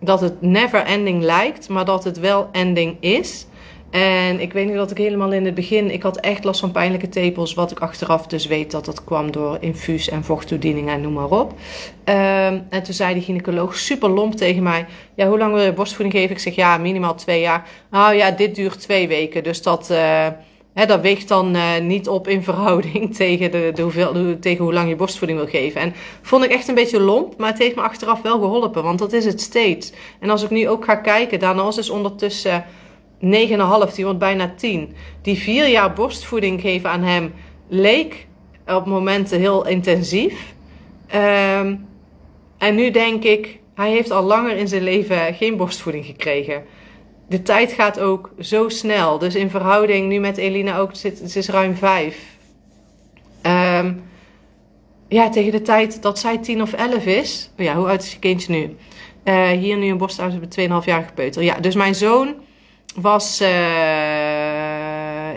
dat 0.00 0.20
het 0.20 0.42
never 0.42 0.84
ending 0.84 1.22
lijkt, 1.22 1.68
maar 1.68 1.84
dat 1.84 2.04
het 2.04 2.18
wel 2.18 2.48
ending 2.52 2.96
is. 3.00 3.46
En 3.90 4.40
ik 4.40 4.52
weet 4.52 4.66
niet 4.66 4.74
dat 4.74 4.90
ik 4.90 4.98
helemaal 4.98 5.32
in 5.32 5.44
het 5.44 5.54
begin, 5.54 5.90
ik 5.90 6.02
had 6.02 6.16
echt 6.16 6.44
last 6.44 6.60
van 6.60 6.70
pijnlijke 6.70 7.08
tepels, 7.08 7.54
wat 7.54 7.70
ik 7.70 7.80
achteraf 7.80 8.26
dus 8.26 8.46
weet 8.46 8.70
dat 8.70 8.84
dat 8.84 9.04
kwam 9.04 9.30
door 9.30 9.56
infuus 9.60 10.08
en 10.08 10.24
vochttoediening 10.24 10.88
en 10.88 11.00
noem 11.00 11.12
maar 11.12 11.30
op. 11.30 11.50
Um, 11.50 12.66
en 12.68 12.82
toen 12.82 12.94
zei 12.94 13.14
die 13.14 13.22
gynaecoloog 13.22 13.76
super 13.76 14.08
lomp 14.08 14.34
tegen 14.34 14.62
mij, 14.62 14.86
ja, 15.14 15.28
hoe 15.28 15.38
lang 15.38 15.54
wil 15.54 15.62
je 15.62 15.72
borstvoeding 15.72 16.16
geven? 16.16 16.30
Ik 16.36 16.42
zeg, 16.42 16.54
ja, 16.54 16.78
minimaal 16.78 17.14
twee 17.14 17.40
jaar. 17.40 17.68
Nou 17.90 18.14
ja, 18.14 18.30
dit 18.30 18.54
duurt 18.54 18.80
twee 18.80 19.08
weken, 19.08 19.42
dus 19.42 19.62
dat... 19.62 19.88
Uh, 19.90 20.26
He, 20.72 20.86
dat 20.86 21.00
weegt 21.00 21.28
dan 21.28 21.56
uh, 21.56 21.78
niet 21.78 22.08
op 22.08 22.28
in 22.28 22.42
verhouding 22.42 23.14
tegen, 23.16 23.50
de, 23.50 23.70
de 23.74 23.82
hoeveel, 23.82 24.38
tegen 24.40 24.64
hoe 24.64 24.72
lang 24.72 24.88
je 24.88 24.96
borstvoeding 24.96 25.38
wil 25.38 25.48
geven. 25.48 25.80
En 25.80 25.94
vond 26.22 26.44
ik 26.44 26.50
echt 26.50 26.68
een 26.68 26.74
beetje 26.74 27.00
lomp, 27.00 27.38
maar 27.38 27.48
het 27.48 27.58
heeft 27.58 27.74
me 27.74 27.82
achteraf 27.82 28.22
wel 28.22 28.38
geholpen, 28.38 28.82
want 28.82 28.98
dat 28.98 29.12
is 29.12 29.24
het 29.24 29.40
steeds. 29.40 29.92
En 30.20 30.30
als 30.30 30.42
ik 30.42 30.50
nu 30.50 30.68
ook 30.68 30.84
ga 30.84 30.94
kijken, 30.94 31.38
daarna 31.38 31.68
is 31.68 31.90
ondertussen 31.90 32.64
9,5, 33.20 33.94
die 33.94 34.04
wordt 34.04 34.18
bijna 34.18 34.54
10. 34.56 34.94
Die 35.22 35.38
vier 35.38 35.68
jaar 35.68 35.92
borstvoeding 35.92 36.60
geven 36.60 36.90
aan 36.90 37.02
hem 37.02 37.32
leek 37.68 38.26
op 38.66 38.86
momenten 38.86 39.38
heel 39.38 39.66
intensief. 39.66 40.54
Um, 41.14 41.86
en 42.58 42.74
nu 42.74 42.90
denk 42.90 43.24
ik, 43.24 43.58
hij 43.74 43.90
heeft 43.90 44.10
al 44.10 44.22
langer 44.22 44.56
in 44.56 44.68
zijn 44.68 44.82
leven 44.82 45.34
geen 45.34 45.56
borstvoeding 45.56 46.04
gekregen. 46.04 46.64
De 47.28 47.42
tijd 47.42 47.72
gaat 47.72 48.00
ook 48.00 48.30
zo 48.40 48.68
snel. 48.68 49.18
Dus 49.18 49.34
in 49.34 49.50
verhouding 49.50 50.08
nu 50.08 50.18
met 50.18 50.36
Elina 50.36 50.78
ook, 50.78 50.94
ze 50.94 51.12
is 51.34 51.48
ruim 51.48 51.74
5. 51.76 52.16
Um, 53.42 53.52
ehm, 53.52 53.92
ja, 55.08 55.30
tegen 55.30 55.52
de 55.52 55.62
tijd 55.62 56.02
dat 56.02 56.18
zij 56.18 56.38
10 56.38 56.62
of 56.62 56.72
11 56.72 57.04
is. 57.04 57.50
Ja, 57.56 57.74
hoe 57.74 57.88
oud 57.88 58.02
is 58.02 58.12
je 58.12 58.18
kindje 58.18 58.52
nu? 58.52 58.76
Uh, 59.24 59.48
hier 59.50 59.76
nu 59.76 59.86
een 59.90 59.98
borstouder 59.98 60.40
met 60.40 60.58
2,5 60.60 60.84
jaar 60.84 61.02
gepeuter. 61.02 61.42
Ja, 61.42 61.60
dus 61.60 61.74
mijn 61.74 61.94
zoon 61.94 62.34
was, 63.00 63.40
uh, 63.40 63.48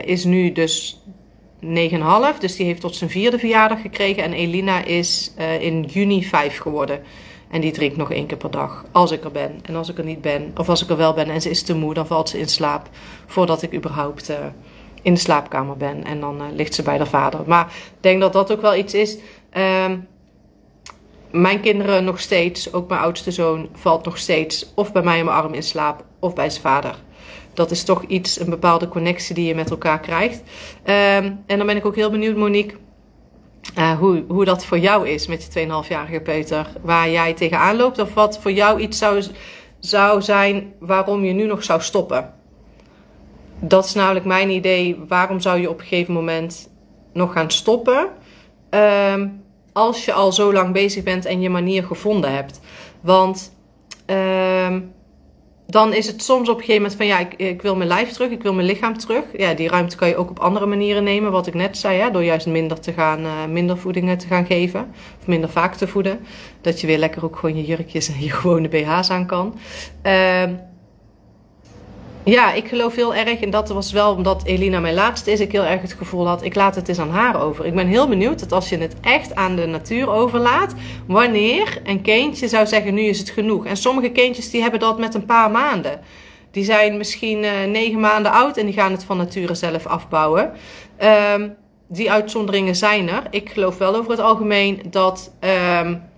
is 0.04 0.24
nu 0.24 0.52
dus 0.52 1.00
9,5. 1.62 1.68
Dus 2.40 2.56
die 2.56 2.66
heeft 2.66 2.82
tot 2.82 2.96
zijn 2.96 3.10
vierde 3.10 3.40
verjaardag 3.40 3.82
gekregen. 3.82 4.24
En 4.24 4.34
Elina 4.34 4.84
is 4.84 5.34
uh, 5.40 5.62
in 5.62 5.84
juni 5.84 6.24
5 6.24 6.58
geworden. 6.58 7.02
En 7.50 7.62
die 7.62 7.72
drinkt 7.72 7.98
nog 7.98 8.12
één 8.12 8.26
keer 8.26 8.38
per 8.38 8.52
dag. 8.52 8.86
Als 8.92 9.12
ik 9.12 9.24
er 9.24 9.32
ben. 9.32 9.60
En 9.64 9.76
als 9.76 9.90
ik 9.90 9.98
er 9.98 10.04
niet 10.04 10.22
ben, 10.22 10.52
of 10.58 10.70
als 10.70 10.84
ik 10.84 10.90
er 10.90 10.98
wel 10.98 11.14
ben 11.14 11.30
en 11.30 11.42
ze 11.42 11.50
is 11.50 11.64
te 11.64 11.76
moe, 11.76 11.94
dan 11.94 12.08
valt 12.08 12.30
ze 12.30 12.40
in 12.40 12.48
slaap. 12.48 12.90
Voordat 13.26 13.62
ik 13.62 13.74
überhaupt 13.74 14.30
uh, 14.30 14.38
in 15.02 15.14
de 15.14 15.20
slaapkamer 15.20 15.78
ben. 15.78 16.04
En 16.04 16.20
dan 16.20 16.56
ligt 16.56 16.74
ze 16.74 16.84
bij 16.84 16.98
haar 16.98 17.08
vader. 17.08 17.40
Maar 17.46 17.66
ik 17.66 17.92
denk 18.00 18.22
dat 18.22 18.34
dat 18.34 18.52
ook 18.52 18.62
wel 18.62 18.76
iets 18.76 18.94
is. 18.94 19.18
Uh, 19.54 19.92
mijn 21.32 21.62
kinderen 21.62 22.04
nog 22.04 22.20
steeds, 22.20 22.74
ook 22.74 22.90
mijn 22.90 23.02
oudste 23.02 23.32
zoon, 23.32 23.70
valt 23.74 24.06
nog 24.06 24.18
steeds 24.18 24.72
of 24.76 24.92
bij 24.92 25.04
mij 25.04 25.18
in 25.20 25.26
mijn 25.26 25.38
arm 25.38 25.54
in 25.54 25.64
slaap 25.64 26.04
of 26.20 26.34
bij 26.34 26.50
zijn 26.50 26.62
vader 26.62 26.96
dat 27.54 27.72
is 27.72 27.84
toch 27.84 28.04
iets, 28.04 28.40
een 28.40 28.50
bepaalde 28.50 28.88
connectie 28.88 29.36
die 29.36 29.48
je 29.48 29.56
met 29.56 29.70
elkaar 29.70 30.00
krijgt. 30.00 30.40
Um, 30.40 31.44
en 31.46 31.58
dan 31.58 31.66
ben 31.66 31.76
ik 31.76 31.86
ook 31.86 31.96
heel 31.96 32.10
benieuwd, 32.10 32.36
Monique. 32.36 32.78
Uh, 33.78 33.98
hoe, 33.98 34.24
hoe 34.28 34.46
dat 34.46 34.66
voor 34.66 34.80
jou 34.80 35.10
is 35.10 35.28
met 35.28 35.50
je 35.54 35.68
2,5-jarige 35.68 36.20
peuter. 36.20 36.68
Waar 36.82 37.10
jij 37.10 37.34
tegenaan 37.34 37.76
loopt. 37.76 38.00
Of 38.00 38.14
wat 38.14 38.40
voor 38.40 38.52
jou 38.52 38.80
iets 38.80 38.98
zou, 38.98 39.24
zou 39.80 40.22
zijn 40.22 40.74
waarom 40.80 41.24
je 41.24 41.34
nu 41.34 41.46
nog 41.46 41.64
zou 41.64 41.82
stoppen. 41.82 42.34
Dat 43.60 43.86
is 43.86 43.94
namelijk 43.94 44.26
mijn 44.26 44.50
idee. 44.50 45.00
Waarom 45.08 45.40
zou 45.40 45.60
je 45.60 45.70
op 45.70 45.80
een 45.80 45.86
gegeven 45.86 46.14
moment 46.14 46.70
nog 47.14 47.34
gaan 47.34 47.52
stoppen? 47.52 48.08
Um, 48.70 49.44
als 49.74 50.06
je 50.06 50.14
al 50.14 50.32
zo 50.32 50.54
lang 50.54 50.74
bezig 50.74 51.04
bent 51.04 51.26
en 51.26 51.42
je 51.42 51.50
manier 51.50 51.84
gevonden 51.84 52.34
hebt. 52.34 52.60
Want 53.02 53.56
um, 54.06 54.94
dan 55.72 55.94
is 55.94 56.08
het 56.08 56.24
soms 56.24 56.50
op 56.50 56.58
een 56.58 56.64
gegeven 56.64 56.82
moment 56.82 56.96
van 56.96 57.06
ja, 57.06 57.20
ik, 57.20 57.34
ik, 57.34 57.62
wil 57.62 57.76
mijn 57.76 57.90
lijf 57.90 58.12
terug, 58.12 58.32
ik 58.32 58.44
wil 58.44 58.54
mijn 58.54 58.68
lichaam 58.68 58.98
terug. 58.98 59.24
Ja, 59.38 59.54
die 59.54 59.70
ruimte 59.70 59.96
kan 59.96 60.08
je 60.08 60.16
ook 60.16 60.30
op 60.30 60.40
andere 60.40 60.66
manieren 60.66 61.04
nemen, 61.04 61.32
wat 61.32 61.48
ik 61.48 61.54
net 61.54 61.78
zei, 61.78 62.00
hè, 62.00 62.12
door 62.12 62.24
juist 62.24 62.48
minder 62.48 62.80
te 62.80 62.94
gaan, 62.94 63.26
uh, 63.26 63.46
minder 63.46 63.78
voedingen 63.78 64.18
te 64.18 64.28
gaan 64.28 64.46
geven, 64.46 64.92
of 65.20 65.28
minder 65.28 65.50
vaak 65.50 65.76
te 65.76 65.88
voeden. 65.88 66.20
Dat 66.62 66.82
je 66.82 66.88
weer 66.88 66.98
lekker 66.98 67.24
ook 67.24 67.36
gewoon 67.36 67.58
je 67.58 67.66
jurkjes 67.66 68.08
en 68.08 68.22
je 68.22 68.32
gewone 68.32 68.68
BH's 68.68 69.10
aan 69.10 69.26
kan. 69.26 69.60
Uh, 70.04 70.44
ja, 72.24 72.54
ik 72.54 72.68
geloof 72.68 72.96
heel 72.96 73.16
erg, 73.16 73.40
en 73.40 73.50
dat 73.50 73.70
was 73.70 73.92
wel 73.92 74.14
omdat 74.14 74.44
Elina 74.46 74.80
mijn 74.80 74.94
laatste 74.94 75.32
is, 75.32 75.40
ik 75.40 75.52
heel 75.52 75.64
erg 75.64 75.82
het 75.82 75.94
gevoel 75.94 76.28
had, 76.28 76.44
ik 76.44 76.56
laat 76.56 76.76
het 76.76 76.88
eens 76.88 77.00
aan 77.00 77.10
haar 77.10 77.42
over. 77.42 77.66
Ik 77.66 77.76
ben 77.76 77.88
heel 77.88 78.08
benieuwd 78.08 78.40
dat 78.40 78.52
als 78.52 78.70
je 78.70 78.78
het 78.78 78.96
echt 79.02 79.36
aan 79.36 79.56
de 79.56 79.66
natuur 79.66 80.10
overlaat, 80.10 80.74
wanneer 81.08 81.82
een 81.84 82.02
kindje 82.02 82.48
zou 82.48 82.68
zeggen, 82.68 82.94
nu 82.94 83.02
is 83.02 83.20
het 83.20 83.30
genoeg. 83.30 83.66
En 83.66 83.78
sommige 83.78 84.10
kindjes 84.10 84.50
die 84.50 84.62
hebben 84.62 84.80
dat 84.80 85.00
met 85.00 85.14
een 85.14 85.26
paar 85.26 85.52
maanden. 85.52 86.00
Die 86.52 86.64
zijn 86.64 86.98
misschien 86.98 87.44
uh, 87.44 87.52
negen 87.68 88.00
maanden 88.00 88.32
oud 88.32 88.58
en 88.58 88.66
die 88.66 88.76
gaan 88.76 88.92
het 88.92 89.04
van 89.04 89.18
nature 89.18 89.54
zelf 89.54 89.86
afbouwen. 89.86 90.52
Um, 91.34 91.56
die 91.88 92.12
uitzonderingen 92.12 92.76
zijn 92.76 93.10
er. 93.10 93.24
Ik 93.30 93.50
geloof 93.50 93.78
wel 93.78 93.96
over 93.96 94.12
het 94.12 94.20
algemeen 94.20 94.82
dat... 94.90 95.34
Um, 95.82 96.10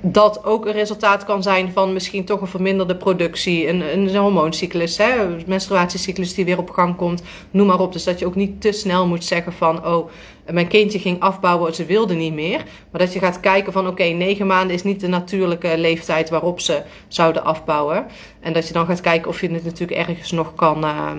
dat 0.00 0.44
ook 0.44 0.66
een 0.66 0.72
resultaat 0.72 1.24
kan 1.24 1.42
zijn 1.42 1.72
van 1.72 1.92
misschien 1.92 2.24
toch 2.24 2.40
een 2.40 2.46
verminderde 2.46 2.96
productie, 2.96 3.68
een, 3.68 3.80
een 3.80 4.16
hormooncyclus, 4.16 4.98
hè, 4.98 5.22
een 5.22 5.42
menstruatiecyclus 5.46 6.34
die 6.34 6.44
weer 6.44 6.58
op 6.58 6.70
gang 6.70 6.96
komt, 6.96 7.22
noem 7.50 7.66
maar 7.66 7.80
op. 7.80 7.92
Dus 7.92 8.04
dat 8.04 8.18
je 8.18 8.26
ook 8.26 8.34
niet 8.34 8.60
te 8.60 8.72
snel 8.72 9.06
moet 9.06 9.24
zeggen 9.24 9.52
van, 9.52 9.86
oh, 9.86 10.10
mijn 10.50 10.68
kindje 10.68 10.98
ging 10.98 11.20
afbouwen, 11.20 11.74
ze 11.74 11.84
wilde 11.84 12.14
niet 12.14 12.32
meer. 12.32 12.64
Maar 12.90 13.00
dat 13.00 13.12
je 13.12 13.18
gaat 13.18 13.40
kijken 13.40 13.72
van, 13.72 13.86
oké, 13.86 14.04
negen 14.04 14.46
maanden 14.46 14.74
is 14.74 14.82
niet 14.82 15.00
de 15.00 15.08
natuurlijke 15.08 15.78
leeftijd 15.78 16.30
waarop 16.30 16.60
ze 16.60 16.82
zouden 17.08 17.44
afbouwen. 17.44 18.06
En 18.40 18.52
dat 18.52 18.66
je 18.66 18.72
dan 18.72 18.86
gaat 18.86 19.00
kijken 19.00 19.28
of 19.28 19.40
je 19.40 19.50
het 19.50 19.64
natuurlijk 19.64 20.08
ergens 20.08 20.30
nog 20.30 20.54
kan, 20.54 20.84
uh, 20.84 21.10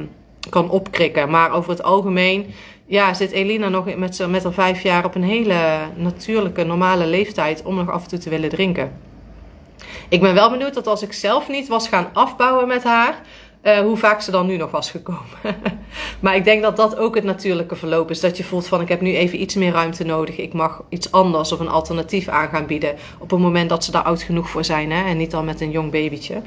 kan 0.50 0.70
opkrikken. 0.70 1.30
Maar 1.30 1.54
over 1.54 1.70
het 1.70 1.84
algemeen 1.84 2.46
ja, 2.92 3.14
zit 3.14 3.32
Elina 3.32 3.70
nog 3.70 3.96
met, 3.96 4.28
met 4.28 4.44
haar 4.44 4.54
vijf 4.54 4.82
jaar 4.82 5.06
op 5.06 5.16
een 5.16 5.24
hele 5.24 5.56
natuurlijke, 5.96 6.64
normale 6.64 7.06
leeftijd 7.06 7.64
om 7.64 7.76
nog 7.76 7.90
af 7.90 8.04
en 8.04 8.10
toe 8.10 8.20
te 8.20 8.30
willen 8.30 8.50
drinken. 8.50 8.92
Ik 10.10 10.22
ben 10.22 10.34
wel 10.34 10.50
benieuwd 10.50 10.74
dat 10.74 10.88
als 10.88 11.02
ik 11.02 11.14
zelf 11.14 11.50
niet 11.50 11.68
was 11.68 11.88
gaan 11.88 12.10
afbouwen 12.14 12.68
met 12.68 12.84
haar, 12.84 13.22
uh, 13.64 13.80
hoe 13.80 13.98
vaak 13.98 14.22
ze 14.22 14.32
dan 14.32 14.48
nu 14.48 14.58
nog 14.58 14.72
was 14.72 14.92
gekomen. 14.92 15.22
maar 16.20 16.36
ik 16.36 16.44
denk 16.44 16.62
dat 16.62 16.78
dat 16.78 16.98
ook 16.98 17.16
het 17.16 17.24
natuurlijke 17.24 17.76
verloop 17.76 18.10
is. 18.10 18.20
Dat 18.20 18.38
je 18.38 18.44
voelt 18.44 18.68
van 18.68 18.82
ik 18.82 18.88
heb 18.88 19.02
nu 19.02 19.16
even 19.16 19.42
iets 19.42 19.56
meer 19.56 19.72
ruimte 19.72 20.04
nodig. 20.04 20.38
Ik 20.38 20.54
mag 20.54 20.84
iets 20.90 21.12
anders 21.12 21.52
of 21.52 21.60
een 21.60 21.70
alternatief 21.70 22.28
aan 22.28 22.50
gaan 22.50 22.66
bieden. 22.66 22.96
Op 23.20 23.30
het 23.32 23.40
moment 23.40 23.70
dat 23.70 23.84
ze 23.84 23.92
daar 23.92 24.04
oud 24.04 24.22
genoeg 24.22 24.50
voor 24.50 24.64
zijn. 24.64 24.92
Hè? 24.92 25.10
En 25.10 25.18
niet 25.18 25.34
al 25.34 25.44
met 25.44 25.62
een 25.62 25.72
jong 25.72 25.92
babytje. 25.92 26.42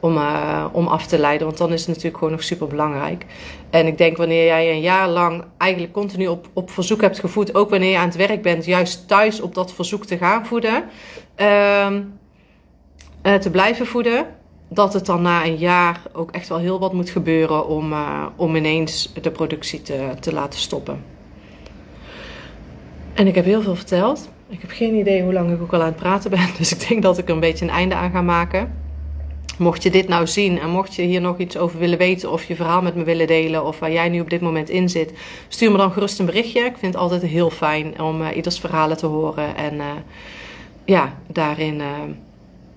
Om, 0.00 0.16
uh, 0.16 0.64
om 0.72 0.86
af 0.86 1.06
te 1.06 1.18
leiden. 1.18 1.46
Want 1.46 1.58
dan 1.58 1.72
is 1.72 1.78
het 1.78 1.88
natuurlijk 1.88 2.16
gewoon 2.16 2.32
nog 2.32 2.42
super 2.42 2.66
belangrijk. 2.66 3.26
En 3.70 3.86
ik 3.86 3.98
denk 3.98 4.16
wanneer 4.16 4.44
jij 4.44 4.70
een 4.70 4.80
jaar 4.80 5.08
lang 5.08 5.44
eigenlijk 5.56 5.92
continu 5.92 6.26
op, 6.26 6.48
op 6.52 6.70
verzoek 6.70 7.00
hebt 7.00 7.18
gevoed. 7.18 7.54
Ook 7.54 7.70
wanneer 7.70 7.90
je 7.90 7.98
aan 7.98 8.08
het 8.08 8.16
werk 8.16 8.42
bent. 8.42 8.64
Juist 8.64 9.08
thuis 9.08 9.40
op 9.40 9.54
dat 9.54 9.72
verzoek 9.72 10.04
te 10.04 10.16
gaan 10.16 10.46
voeden. 10.46 10.84
Uh, 11.36 13.34
te 13.34 13.50
blijven 13.50 13.86
voeden 13.86 14.26
dat 14.68 14.92
het 14.92 15.06
dan 15.06 15.22
na 15.22 15.44
een 15.44 15.56
jaar 15.56 16.00
ook 16.12 16.30
echt 16.30 16.48
wel 16.48 16.58
heel 16.58 16.78
wat 16.78 16.92
moet 16.92 17.10
gebeuren 17.10 17.68
om, 17.68 17.92
uh, 17.92 18.26
om 18.36 18.56
ineens 18.56 19.12
de 19.22 19.30
productie 19.30 19.82
te, 19.82 20.10
te 20.20 20.32
laten 20.32 20.60
stoppen. 20.60 21.02
En 23.14 23.26
ik 23.26 23.34
heb 23.34 23.44
heel 23.44 23.62
veel 23.62 23.76
verteld. 23.76 24.28
Ik 24.48 24.60
heb 24.60 24.70
geen 24.70 24.94
idee 24.94 25.22
hoe 25.22 25.32
lang 25.32 25.52
ik 25.52 25.62
ook 25.62 25.72
al 25.72 25.80
aan 25.80 25.86
het 25.86 25.96
praten 25.96 26.30
ben. 26.30 26.48
Dus 26.58 26.72
ik 26.72 26.88
denk 26.88 27.02
dat 27.02 27.18
ik 27.18 27.28
er 27.28 27.34
een 27.34 27.40
beetje 27.40 27.64
een 27.64 27.70
einde 27.70 27.94
aan 27.94 28.10
ga 28.10 28.22
maken. 28.22 28.84
Mocht 29.58 29.82
je 29.82 29.90
dit 29.90 30.08
nou 30.08 30.26
zien 30.26 30.60
en 30.60 30.70
mocht 30.70 30.94
je 30.94 31.02
hier 31.02 31.20
nog 31.20 31.38
iets 31.38 31.56
over 31.56 31.78
willen 31.78 31.98
weten 31.98 32.32
of 32.32 32.44
je 32.44 32.56
verhaal 32.56 32.82
met 32.82 32.94
me 32.94 33.04
willen 33.04 33.26
delen 33.26 33.64
of 33.64 33.78
waar 33.78 33.92
jij 33.92 34.08
nu 34.08 34.20
op 34.20 34.30
dit 34.30 34.40
moment 34.40 34.68
in 34.68 34.88
zit, 34.88 35.12
stuur 35.48 35.70
me 35.70 35.76
dan 35.76 35.92
gerust 35.92 36.18
een 36.18 36.26
berichtje. 36.26 36.60
Ik 36.60 36.76
vind 36.78 36.92
het 36.92 37.02
altijd 37.02 37.22
heel 37.22 37.50
fijn 37.50 38.00
om 38.00 38.20
uh, 38.20 38.36
ieders 38.36 38.58
verhalen 38.58 38.96
te 38.96 39.06
horen 39.06 39.56
en 39.56 39.74
uh, 39.74 39.84
ja, 40.84 41.14
daarin 41.26 41.82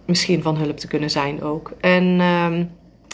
misschien 0.09 0.41
van 0.41 0.57
hulp 0.57 0.77
te 0.77 0.87
kunnen 0.87 1.09
zijn 1.09 1.41
ook. 1.43 1.71
En 1.79 2.03
uh, 2.19 2.47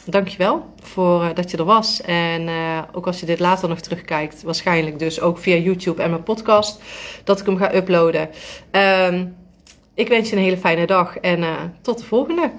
dankjewel 0.05 0.65
voor 0.81 1.23
uh, 1.23 1.29
dat 1.33 1.51
je 1.51 1.57
er 1.57 1.63
was. 1.63 2.01
En 2.01 2.41
uh, 2.41 2.81
ook 2.91 3.07
als 3.07 3.19
je 3.19 3.25
dit 3.25 3.39
later 3.39 3.69
nog 3.69 3.79
terugkijkt, 3.79 4.43
waarschijnlijk 4.43 4.99
dus 4.99 5.21
ook 5.21 5.37
via 5.37 5.55
YouTube 5.55 6.01
en 6.01 6.09
mijn 6.09 6.23
podcast, 6.23 6.81
dat 7.23 7.39
ik 7.39 7.45
hem 7.45 7.57
ga 7.57 7.75
uploaden. 7.75 8.29
Uh, 8.71 9.21
ik 9.93 10.07
wens 10.07 10.29
je 10.29 10.35
een 10.35 10.41
hele 10.41 10.57
fijne 10.57 10.85
dag 10.85 11.17
en 11.17 11.39
uh, 11.39 11.49
tot 11.81 11.97
de 11.97 12.05
volgende. 12.05 12.51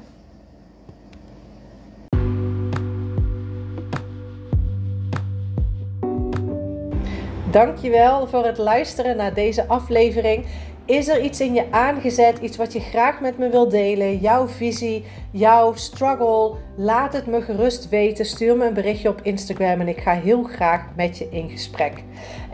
Dankjewel 7.50 8.26
voor 8.26 8.44
het 8.44 8.58
luisteren 8.58 9.16
naar 9.16 9.34
deze 9.34 9.66
aflevering. 9.66 10.44
Is 10.86 11.08
er 11.08 11.20
iets 11.20 11.40
in 11.40 11.54
je 11.54 11.70
aangezet, 11.70 12.38
iets 12.38 12.56
wat 12.56 12.72
je 12.72 12.80
graag 12.80 13.20
met 13.20 13.38
me 13.38 13.48
wilt 13.48 13.70
delen? 13.70 14.18
Jouw 14.18 14.48
visie, 14.48 15.04
jouw 15.30 15.74
struggle? 15.74 16.54
Laat 16.76 17.12
het 17.12 17.26
me 17.26 17.42
gerust 17.42 17.88
weten. 17.88 18.24
Stuur 18.24 18.56
me 18.56 18.66
een 18.66 18.74
berichtje 18.74 19.08
op 19.08 19.20
Instagram 19.22 19.80
en 19.80 19.88
ik 19.88 20.00
ga 20.00 20.12
heel 20.12 20.42
graag 20.42 20.86
met 20.96 21.18
je 21.18 21.28
in 21.30 21.48
gesprek. 21.48 22.02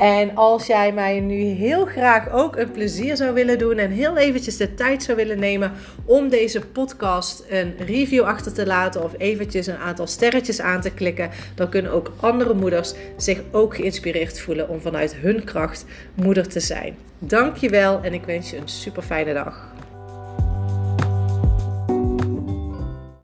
En 0.03 0.37
als 0.37 0.67
jij 0.67 0.93
mij 0.93 1.21
nu 1.21 1.43
heel 1.43 1.87
graag 1.87 2.31
ook 2.31 2.57
een 2.57 2.71
plezier 2.71 3.17
zou 3.17 3.35
willen 3.35 3.59
doen 3.59 3.79
en 3.79 3.91
heel 3.91 4.17
eventjes 4.17 4.57
de 4.57 4.75
tijd 4.75 5.03
zou 5.03 5.17
willen 5.17 5.39
nemen 5.39 5.73
om 6.05 6.29
deze 6.29 6.61
podcast 6.61 7.45
een 7.49 7.75
review 7.79 8.23
achter 8.23 8.53
te 8.53 8.67
laten 8.67 9.05
of 9.05 9.13
eventjes 9.19 9.67
een 9.67 9.77
aantal 9.77 10.07
sterretjes 10.07 10.61
aan 10.61 10.81
te 10.81 10.91
klikken, 10.91 11.31
dan 11.55 11.69
kunnen 11.69 11.93
ook 11.93 12.13
andere 12.21 12.55
moeders 12.55 12.95
zich 13.17 13.41
ook 13.51 13.77
geïnspireerd 13.77 14.41
voelen 14.41 14.69
om 14.69 14.81
vanuit 14.81 15.15
hun 15.15 15.45
kracht 15.45 15.85
moeder 16.15 16.49
te 16.49 16.61
zijn. 16.61 16.97
Dankjewel 17.19 18.01
en 18.03 18.13
ik 18.13 18.25
wens 18.25 18.51
je 18.51 18.57
een 18.57 18.69
super 18.69 19.03
fijne 19.03 19.33
dag. 19.33 19.73